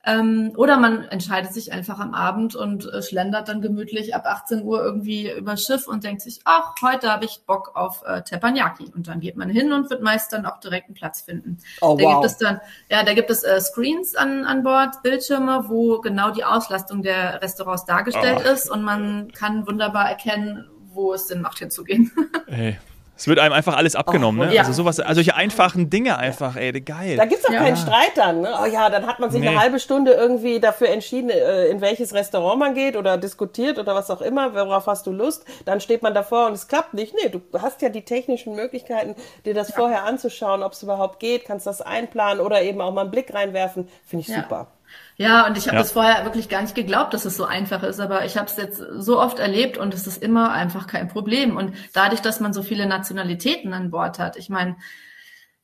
Ähm, 0.06 0.52
oder 0.58 0.78
man 0.78 1.06
entscheidet 1.06 1.54
sich 1.54 1.72
einfach 1.72 2.00
am 2.00 2.14
Abend 2.14 2.56
und 2.56 2.92
äh, 2.92 3.02
schlendert 3.02 3.48
dann 3.48 3.62
gemütlich 3.62 4.14
ab 4.14 4.26
18 4.26 4.64
Uhr 4.64 4.84
irgendwie 4.84 5.32
über 5.32 5.56
Schiff 5.56 5.88
und 5.88 6.04
denkt 6.04 6.22
sich, 6.22 6.42
ach, 6.44 6.76
heute 6.82 7.10
habe 7.10 7.24
ich 7.24 7.44
Bock 7.46 7.72
auf 7.76 8.04
äh, 8.06 8.22
Teppanyaki. 8.22 8.92
Und 8.94 9.08
dann 9.08 9.22
geht 9.22 9.38
man 9.38 9.50
hin 9.50 9.72
und 9.72 9.90
wird 9.90 10.02
meist 10.02 10.34
dann 10.34 10.46
auch 10.46 10.60
direkt 10.60 10.88
einen 10.88 10.96
Platz 10.96 11.22
finden. 11.22 11.58
Oh, 11.80 11.96
da 11.98 12.04
wow. 12.04 12.14
gibt 12.16 12.26
es 12.26 12.38
dann, 12.38 12.60
ja, 12.90 13.04
da 13.04 13.14
gibt 13.14 13.30
es 13.30 13.44
äh, 13.44 13.62
Screens 13.62 14.16
an, 14.16 14.44
an 14.44 14.64
Bord, 14.64 15.02
Bildschirme, 15.04 15.66
wo 15.70 16.02
genau 16.02 16.32
die 16.32 16.44
Auslastung 16.44 17.02
der 17.02 17.42
Restaurants 17.42 17.86
dargestellt 17.86 18.42
oh. 18.46 18.52
ist 18.52 18.70
und 18.70 18.84
man 18.84 19.32
kann 19.32 19.66
wunderbar 19.66 20.10
erkennen, 20.10 20.70
wo 20.94 21.14
es 21.14 21.28
Sinn 21.28 21.42
macht 21.42 21.60
hinzugehen. 21.60 22.12
Hey, 22.48 22.78
es 23.24 23.28
wird 23.30 23.40
einem 23.40 23.54
einfach 23.54 23.78
alles 23.78 23.96
abgenommen, 23.96 24.42
oh, 24.42 24.44
ne? 24.44 24.54
Ja. 24.54 24.64
Also 24.64 24.74
sowas, 24.74 25.00
also 25.00 25.14
solche 25.14 25.34
einfachen 25.34 25.90
Dinge 25.90 26.18
einfach, 26.18 26.58
ey, 26.58 26.74
geil. 26.82 27.16
Da 27.16 27.24
gibt's 27.24 27.46
auch 27.46 27.54
ja. 27.54 27.62
keinen 27.62 27.78
Streit 27.78 28.12
dann, 28.16 28.42
ne? 28.42 28.54
Oh 28.62 28.66
ja, 28.66 28.90
dann 28.90 29.08
hat 29.08 29.20
man 29.22 29.32
sich 29.32 29.40
nee. 29.40 29.48
eine 29.48 29.62
halbe 29.62 29.80
Stunde 29.80 30.12
irgendwie 30.12 30.60
dafür 30.60 30.90
entschieden, 30.90 31.30
äh, 31.30 31.68
in 31.68 31.80
welches 31.80 32.14
Restaurant 32.14 32.60
man 32.60 32.74
geht 32.74 32.98
oder 32.98 33.18
diskutiert 33.18 33.80
oder 33.80 33.96
was 33.96 34.12
auch 34.12 34.20
immer, 34.20 34.54
worauf 34.56 34.88
hast 34.88 35.08
du 35.08 35.14
Lust? 35.14 35.46
Dann 35.64 35.80
steht 35.80 36.04
man 36.04 36.14
davor 36.14 36.48
und 36.48 36.54
es 36.54 36.68
klappt 36.68 36.96
nicht. 36.96 37.14
Nee, 37.14 37.30
du 37.30 37.42
hast 37.58 37.82
ja 37.82 37.88
die 37.88 38.04
technischen 38.04 38.58
Möglichkeiten, 38.58 39.16
dir 39.46 39.54
das 39.54 39.70
ja. 39.70 39.76
vorher 39.76 40.04
anzuschauen, 40.04 40.62
ob 40.62 40.74
es 40.74 40.84
überhaupt 40.84 41.22
geht, 41.22 41.46
kannst 41.46 41.66
das 41.66 41.82
einplanen 41.82 42.46
oder 42.46 42.62
eben 42.62 42.82
auch 42.82 42.92
mal 42.92 43.04
einen 43.04 43.12
Blick 43.12 43.34
reinwerfen. 43.34 43.88
Finde 44.06 44.26
ich 44.28 44.36
super. 44.36 44.68
Ja, 45.16 45.46
und 45.46 45.58
ich 45.58 45.68
habe 45.68 45.78
ja. 45.78 45.84
das 45.84 45.92
vorher 45.92 46.26
wirklich 46.26 46.50
gar 46.50 46.62
nicht 46.62 46.76
geglaubt, 46.76 47.14
dass 47.14 47.26
es 47.26 47.38
so 47.38 47.46
einfach 47.46 47.84
ist, 47.84 48.00
aber 48.00 48.26
ich 48.26 48.36
habe 48.36 48.48
es 48.48 48.58
jetzt 48.58 48.78
so 48.78 49.20
oft 49.20 49.40
erlebt 49.40 49.78
und 49.78 49.94
es 49.94 50.08
ist 50.08 50.24
immer 50.24 50.52
einfach 50.52 50.88
kein 50.88 51.08
Problem. 51.08 51.56
Und 51.56 51.76
dadurch, 51.94 52.22
dass 52.22 52.40
man 52.40 52.54
so 52.54 52.64
viele 52.64 52.88
Nationalitäten 52.88 53.74
an 53.74 53.92
Bord 53.92 54.18
hat, 54.18 54.38
ich 54.38 54.50
meine, 54.50 54.76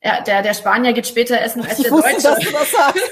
ja, 0.02 0.22
der, 0.22 0.40
der 0.42 0.54
Spanier 0.54 0.94
geht 0.94 1.06
später 1.06 1.38
essen 1.40 1.62
als 1.62 1.76
der 1.76 1.90
Deutsche. 1.90 2.22
Dass 2.22 2.38
du 2.38 2.52
das 2.52 2.70
sagst. 2.70 3.04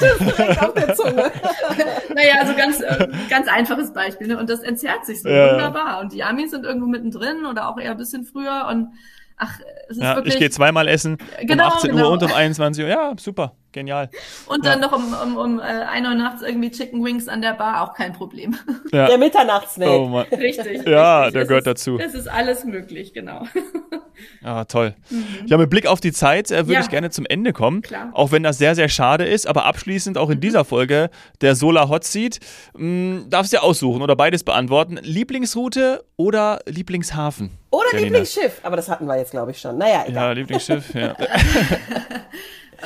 Ich 0.00 0.06
hatte 0.06 0.24
es 0.30 0.36
direkt 0.36 0.62
auf 0.62 0.74
der 0.74 0.94
Zunge. 0.94 1.32
naja, 2.14 2.34
also 2.40 2.54
ganz, 2.54 2.80
äh, 2.80 3.08
ganz 3.28 3.48
einfaches 3.48 3.92
Beispiel. 3.92 4.28
Ne? 4.28 4.38
Und 4.38 4.48
das 4.48 4.60
entzerrt 4.60 5.04
sich 5.06 5.22
so 5.22 5.28
ja. 5.28 5.52
wunderbar. 5.52 6.00
Und 6.00 6.12
die 6.12 6.22
Amis 6.22 6.52
sind 6.52 6.64
irgendwo 6.64 6.86
mittendrin 6.86 7.46
oder 7.46 7.68
auch 7.68 7.78
eher 7.78 7.92
ein 7.92 7.96
bisschen 7.96 8.24
früher. 8.24 8.66
Und 8.70 8.92
ach, 9.36 9.58
es 9.88 9.96
ist 9.96 10.02
ja, 10.02 10.14
wirklich... 10.14 10.34
Ich 10.34 10.40
gehe 10.40 10.50
zweimal 10.50 10.86
essen, 10.86 11.18
genau, 11.42 11.66
um 11.66 11.72
18 11.72 11.90
genau. 11.90 12.06
Uhr 12.06 12.12
und 12.12 12.22
um 12.22 12.32
21 12.32 12.84
Uhr. 12.84 12.90
Ja, 12.90 13.14
super. 13.18 13.54
Genial. 13.72 14.08
Und 14.46 14.64
dann 14.64 14.80
ja. 14.80 14.88
noch 14.88 14.96
um, 14.96 15.12
um, 15.12 15.36
um 15.36 15.60
äh, 15.60 15.62
1 15.62 16.08
Uhr 16.08 16.14
nachts 16.14 16.42
irgendwie 16.42 16.70
Chicken 16.70 17.04
Wings 17.04 17.28
an 17.28 17.42
der 17.42 17.52
Bar, 17.52 17.82
auch 17.82 17.94
kein 17.94 18.12
Problem. 18.12 18.56
Ja. 18.90 19.06
Der 19.06 19.18
Mitternachtssnack. 19.18 19.88
Oh 19.88 20.18
richtig. 20.32 20.86
Ja, 20.86 21.18
richtig. 21.18 21.32
der 21.34 21.42
es 21.42 21.48
gehört 21.48 21.66
ist, 21.66 21.66
dazu. 21.66 21.98
Das 21.98 22.14
ist 22.14 22.26
alles 22.26 22.64
möglich, 22.64 23.12
genau. 23.12 23.46
Ah, 24.42 24.64
toll. 24.64 24.94
Mhm. 25.10 25.46
Ja, 25.46 25.56
mit 25.58 25.70
Blick 25.70 25.86
auf 25.86 26.00
die 26.00 26.12
Zeit 26.12 26.50
äh, 26.50 26.66
würde 26.66 26.74
ja. 26.74 26.80
ich 26.80 26.88
gerne 26.88 27.10
zum 27.10 27.26
Ende 27.26 27.52
kommen. 27.52 27.82
Klar. 27.82 28.10
Auch 28.12 28.32
wenn 28.32 28.42
das 28.42 28.58
sehr, 28.58 28.74
sehr 28.74 28.88
schade 28.88 29.24
ist. 29.24 29.46
Aber 29.46 29.64
abschließend 29.64 30.18
auch 30.18 30.30
in 30.30 30.40
dieser 30.40 30.64
Folge 30.64 31.10
der 31.40 31.54
Solar 31.54 31.88
Hot 31.88 32.04
Seat. 32.04 32.40
Mh, 32.74 32.80
hm, 32.80 33.26
darfst 33.30 33.52
du 33.52 33.62
aussuchen 33.62 34.02
oder 34.02 34.16
beides 34.16 34.44
beantworten. 34.44 34.98
Lieblingsroute 35.02 36.04
oder 36.16 36.60
Lieblingshafen? 36.66 37.50
Oder 37.70 37.86
Janina. 37.92 38.06
Lieblingsschiff. 38.06 38.60
Aber 38.62 38.76
das 38.76 38.88
hatten 38.88 39.06
wir 39.06 39.16
jetzt, 39.16 39.30
glaube 39.30 39.52
ich, 39.52 39.58
schon. 39.58 39.78
Naja, 39.78 40.04
egal. 40.06 40.24
Ja, 40.24 40.32
Lieblingsschiff, 40.32 40.94
ja. 40.94 41.14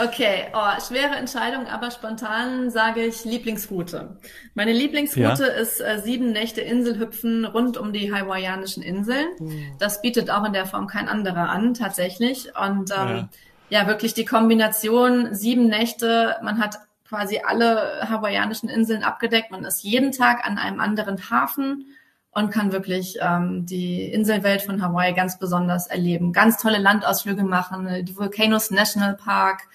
Okay, 0.03 0.47
oh, 0.53 0.81
schwere 0.81 1.15
Entscheidung, 1.17 1.67
aber 1.67 1.91
spontan 1.91 2.71
sage 2.71 3.05
ich 3.05 3.25
Lieblingsroute. 3.25 4.17
Meine 4.55 4.73
Lieblingsroute 4.73 5.45
ja. 5.45 5.61
ist 5.61 5.81
äh, 5.81 6.01
sieben 6.03 6.33
Nächte 6.33 6.61
Inselhüpfen 6.61 7.45
rund 7.45 7.77
um 7.77 7.93
die 7.93 8.13
hawaiianischen 8.13 8.83
Inseln. 8.83 9.29
Mhm. 9.39 9.77
Das 9.79 10.03
bietet 10.03 10.31
auch 10.31 10.45
in 10.45 10.53
der 10.53 10.67
Form 10.67 10.89
kein 10.89 11.09
anderer 11.09 11.51
an, 11.51 11.75
tatsächlich. 11.75 12.49
Und 12.59 12.91
ähm, 12.91 13.29
ja. 13.71 13.81
ja, 13.83 13.87
wirklich 13.87 14.15
die 14.15 14.25
Kombination 14.25 15.35
sieben 15.35 15.67
Nächte, 15.67 16.37
man 16.43 16.59
hat 16.59 16.79
quasi 17.07 17.41
alle 17.47 18.09
hawaiianischen 18.09 18.69
Inseln 18.69 19.05
abgedeckt, 19.05 19.51
man 19.51 19.65
ist 19.65 19.85
jeden 19.85 20.11
Tag 20.11 20.45
an 20.45 20.59
einem 20.59 20.81
anderen 20.81 21.31
Hafen 21.31 21.87
und 22.33 22.51
kann 22.51 22.73
wirklich 22.73 23.19
ähm, 23.21 23.67
die 23.67 24.05
Inselwelt 24.05 24.63
von 24.63 24.83
Hawaii 24.83 25.13
ganz 25.13 25.39
besonders 25.39 25.87
erleben. 25.87 26.33
Ganz 26.33 26.57
tolle 26.57 26.79
Landausflüge 26.79 27.45
machen, 27.45 28.05
die 28.05 28.17
Volcanoes 28.17 28.71
National 28.71 29.15
Park. 29.15 29.69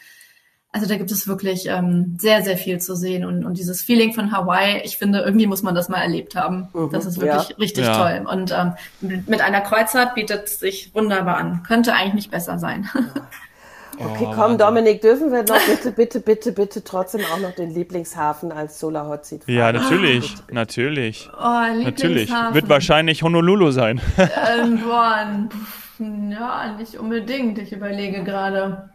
Also 0.77 0.87
da 0.87 0.97
gibt 0.97 1.11
es 1.11 1.27
wirklich 1.27 1.65
ähm, 1.67 2.17
sehr, 2.19 2.43
sehr 2.43 2.55
viel 2.55 2.79
zu 2.79 2.95
sehen 2.95 3.25
und, 3.25 3.43
und 3.43 3.57
dieses 3.57 3.81
Feeling 3.81 4.13
von 4.13 4.31
Hawaii, 4.31 4.79
ich 4.83 4.99
finde, 4.99 5.21
irgendwie 5.21 5.47
muss 5.47 5.63
man 5.63 5.73
das 5.73 5.89
mal 5.89 6.03
erlebt 6.03 6.35
haben. 6.35 6.67
Mhm, 6.71 6.91
das 6.91 7.07
ist 7.07 7.19
wirklich 7.19 7.49
ja. 7.49 7.55
richtig 7.55 7.85
ja. 7.87 7.97
toll. 7.97 8.27
Und 8.31 8.51
ähm, 8.55 8.73
mit 9.25 9.41
einer 9.41 9.61
Kreuzfahrt 9.61 10.13
bietet 10.13 10.45
es 10.45 10.59
sich 10.59 10.93
wunderbar 10.93 11.37
an. 11.37 11.63
Könnte 11.63 11.93
eigentlich 11.93 12.13
nicht 12.13 12.31
besser 12.31 12.59
sein. 12.59 12.87
Okay, 13.99 14.27
oh, 14.27 14.33
komm, 14.35 14.59
Dominik, 14.59 15.01
dürfen 15.01 15.31
wir 15.31 15.41
noch 15.41 15.59
bitte, 15.65 15.91
bitte, 15.91 16.19
bitte, 16.19 16.51
bitte 16.51 16.83
trotzdem 16.83 17.21
auch 17.33 17.39
noch 17.39 17.53
den 17.53 17.73
Lieblingshafen 17.73 18.51
als 18.51 18.79
Solar 18.79 19.07
Hot 19.07 19.25
Seat 19.25 19.45
fahren? 19.45 19.55
Ja, 19.55 19.71
natürlich, 19.71 20.35
oh, 20.37 20.53
natürlich. 20.53 21.27
Oh, 21.35 21.83
natürlich. 21.83 22.29
Wird 22.51 22.69
wahrscheinlich 22.69 23.23
Honolulu 23.23 23.71
sein. 23.71 23.99
ähm, 24.19 24.81
boah, 24.81 25.49
ja, 25.97 26.75
nicht 26.77 26.99
unbedingt. 26.99 27.57
Ich 27.57 27.73
überlege 27.73 28.23
gerade. 28.23 28.91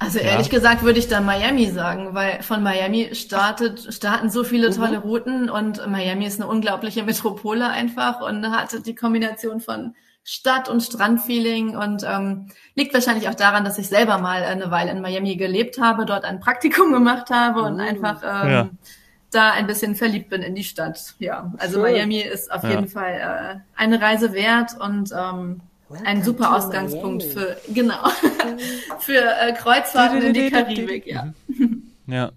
Also 0.00 0.20
ehrlich 0.20 0.46
ja. 0.46 0.52
gesagt 0.52 0.82
würde 0.82 0.98
ich 0.98 1.08
da 1.08 1.20
Miami 1.20 1.66
sagen, 1.70 2.14
weil 2.14 2.42
von 2.42 2.62
Miami 2.62 3.10
startet, 3.14 3.92
starten 3.92 4.30
so 4.30 4.44
viele 4.44 4.70
tolle 4.70 4.98
mhm. 4.98 5.02
Routen 5.02 5.50
und 5.50 5.86
Miami 5.88 6.26
ist 6.26 6.40
eine 6.40 6.48
unglaubliche 6.48 7.02
Metropole 7.02 7.68
einfach 7.68 8.20
und 8.20 8.48
hat 8.50 8.86
die 8.86 8.94
Kombination 8.94 9.60
von 9.60 9.94
Stadt- 10.22 10.68
und 10.68 10.82
Strandfeeling 10.82 11.74
und 11.74 12.04
ähm, 12.06 12.48
liegt 12.74 12.92
wahrscheinlich 12.92 13.28
auch 13.28 13.34
daran, 13.34 13.64
dass 13.64 13.78
ich 13.78 13.88
selber 13.88 14.18
mal 14.18 14.42
eine 14.44 14.70
Weile 14.70 14.90
in 14.90 15.00
Miami 15.00 15.36
gelebt 15.36 15.80
habe, 15.80 16.04
dort 16.04 16.24
ein 16.24 16.38
Praktikum 16.38 16.92
gemacht 16.92 17.30
habe 17.30 17.62
und 17.62 17.80
oh. 17.80 17.82
einfach 17.82 18.22
ähm, 18.22 18.50
ja. 18.50 18.68
da 19.30 19.52
ein 19.52 19.66
bisschen 19.66 19.96
verliebt 19.96 20.28
bin 20.28 20.42
in 20.42 20.54
die 20.54 20.64
Stadt. 20.64 21.14
Ja, 21.18 21.50
also 21.56 21.80
Schön. 21.80 21.92
Miami 21.92 22.20
ist 22.20 22.52
auf 22.52 22.62
ja. 22.62 22.70
jeden 22.70 22.88
Fall 22.88 23.14
äh, 23.14 23.80
eine 23.80 24.00
Reise 24.00 24.34
wert 24.34 24.78
und 24.78 25.12
ähm, 25.16 25.62
ein 26.04 26.22
super 26.22 26.54
Ausgangspunkt 26.56 27.24
Miami. 27.24 27.40
für 27.40 27.72
genau 27.72 28.08
für 29.00 29.22
äh, 29.40 29.52
Kreuzfahrten 29.52 30.22
in 30.22 30.34
die 30.34 30.50
Karibik. 30.50 31.06
Ja. 31.06 31.32
Ja, 32.06 32.32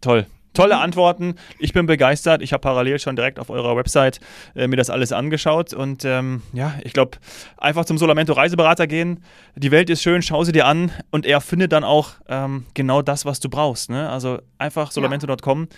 toll. 0.00 0.26
Tolle 0.52 0.78
Antworten. 0.78 1.36
Ich 1.60 1.72
bin 1.72 1.86
begeistert. 1.86 2.42
Ich 2.42 2.52
habe 2.52 2.60
parallel 2.60 2.98
schon 2.98 3.14
direkt 3.14 3.38
auf 3.38 3.50
eurer 3.50 3.76
Website 3.76 4.18
äh, 4.56 4.66
mir 4.66 4.76
das 4.76 4.90
alles 4.90 5.12
angeschaut. 5.12 5.72
Und 5.72 6.04
ähm, 6.04 6.42
ja, 6.52 6.74
ich 6.82 6.92
glaube, 6.92 7.18
einfach 7.56 7.84
zum 7.84 7.98
Solamento 7.98 8.32
Reiseberater 8.32 8.88
gehen. 8.88 9.22
Die 9.54 9.70
Welt 9.70 9.90
ist 9.90 10.02
schön, 10.02 10.22
schau 10.22 10.42
sie 10.42 10.50
dir 10.50 10.66
an. 10.66 10.90
Und 11.12 11.24
er 11.24 11.40
findet 11.40 11.70
dann 11.70 11.84
auch 11.84 12.14
ähm, 12.28 12.66
genau 12.74 13.00
das, 13.00 13.24
was 13.24 13.38
du 13.38 13.48
brauchst. 13.48 13.90
Ne? 13.90 14.08
Also 14.10 14.40
einfach 14.60 14.92
solamento.com. 14.92 15.68
Ja 15.70 15.76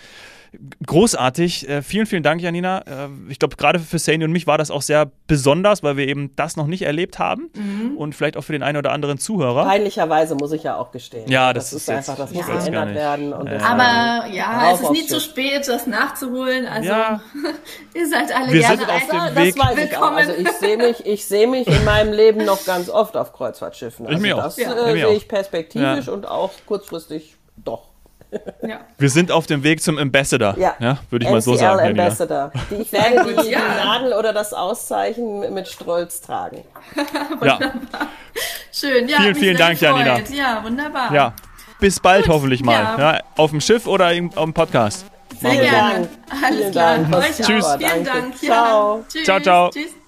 großartig. 0.87 1.69
Äh, 1.69 1.83
vielen, 1.83 2.07
vielen 2.07 2.23
Dank, 2.23 2.41
Janina. 2.41 2.81
Äh, 2.81 3.09
ich 3.29 3.39
glaube, 3.39 3.57
gerade 3.57 3.79
für 3.79 3.99
Sani 3.99 4.25
und 4.25 4.33
mich 4.33 4.47
war 4.47 4.59
das 4.59 4.71
auch 4.71 4.83
sehr 4.83 5.11
besonders, 5.27 5.83
weil 5.83 5.97
wir 5.97 6.07
eben 6.07 6.35
das 6.37 6.57
noch 6.57 6.67
nicht 6.67 6.83
erlebt 6.83 7.19
haben 7.19 7.51
mhm. 7.55 7.97
und 7.97 8.15
vielleicht 8.15 8.37
auch 8.37 8.43
für 8.43 8.53
den 8.53 8.63
einen 8.63 8.77
oder 8.77 8.93
anderen 8.93 9.19
Zuhörer. 9.19 9.65
Peinlicherweise 9.65 10.35
muss 10.35 10.53
ich 10.53 10.63
ja 10.63 10.77
auch 10.77 10.91
gestehen. 10.91 11.29
Ja, 11.31 11.53
das, 11.53 11.71
das 11.71 11.83
ist 11.83 11.91
einfach, 11.91 12.17
das 12.17 12.33
muss 12.33 12.47
geändert 12.47 12.95
werden. 12.95 13.31
Ja. 13.31 13.61
Aber 13.61 14.29
ja, 14.29 14.73
es 14.73 14.81
ist 14.81 14.91
nie 14.91 15.07
zu 15.07 15.21
spät, 15.21 15.67
das 15.67 15.87
nachzuholen. 15.87 16.67
Also 16.67 16.89
ja. 16.89 17.23
ihr 17.95 18.09
seid 18.09 18.35
alle 18.35 18.53
wir 18.53 18.61
gerne 18.61 18.77
sind 18.77 18.91
auf 18.91 19.09
dem 19.09 19.37
Weg. 19.37 19.57
Das 19.57 19.67
weiß 19.67 19.85
ich 19.85 19.97
auch. 19.97 20.13
Also 20.13 20.33
ich 20.33 20.49
sehe 20.53 20.77
mich, 20.77 21.07
ich 21.07 21.27
sehe 21.27 21.47
mich 21.47 21.67
in 21.67 21.85
meinem 21.85 22.13
Leben 22.13 22.45
noch 22.45 22.65
ganz 22.65 22.91
oft 22.91 23.17
auf 23.17 23.33
Kreuzfahrtschiffen. 23.33 24.07
Also 24.07 24.17
ich 24.17 24.23
mir 24.23 24.37
das 24.37 24.55
auch. 24.55 24.59
Ja. 24.59 24.87
äh, 24.87 24.93
sehe 24.93 25.17
ich 25.17 25.29
perspektivisch 25.29 26.09
und 26.09 26.29
auch 26.29 26.51
kurzfristig 26.67 27.37
doch. 27.57 27.92
Ja. 28.63 28.81
Wir 28.97 29.11
sind 29.11 29.33
auf 29.33 29.47
dem 29.47 29.63
Weg 29.65 29.83
zum 29.83 29.99
Ambassador, 29.99 30.57
ja. 30.57 30.75
ja 30.79 30.99
würde 31.11 31.25
ich 31.25 31.29
MCL 31.29 31.33
mal 31.33 31.41
so 31.41 31.55
sagen. 31.57 31.89
Ambassador. 31.89 32.53
Die, 32.71 32.75
ich 32.77 32.93
werde 32.93 33.25
die, 33.25 33.49
die 33.49 33.55
Nadel 33.55 34.13
oder 34.13 34.33
das 34.33 34.53
Auszeichen 34.53 35.53
mit 35.53 35.69
Stolz 35.69 36.21
tragen. 36.21 36.65
ja. 37.45 37.59
Schön, 38.73 39.09
ja. 39.09 39.19
Vielen, 39.19 39.35
vielen 39.35 39.57
Dank, 39.57 39.79
gefreut. 39.79 40.07
Janina. 40.07 40.35
Ja, 40.35 40.65
wunderbar. 40.65 41.13
Ja. 41.13 41.35
Bis 41.81 41.99
bald 41.99 42.27
Gut, 42.27 42.35
hoffentlich 42.35 42.63
mal. 42.63 42.75
Ja. 42.75 43.15
ja. 43.15 43.21
auf 43.37 43.51
dem 43.51 43.61
Schiff 43.61 43.87
oder 43.87 44.07
auf 44.07 44.45
dem 44.45 44.55
Podcast. 44.55 45.07
Sehr 45.41 45.57
gerne. 45.57 46.09
Alles 46.45 46.71
klar. 46.71 46.99
Dank. 46.99 47.25
Tschüss. 47.35 47.67
Vielen 47.79 48.05
Dank. 48.05 48.39
Ciao. 48.39 49.05
Ciao, 49.25 49.41
ciao. 49.41 49.71
Tschüss. 49.71 50.02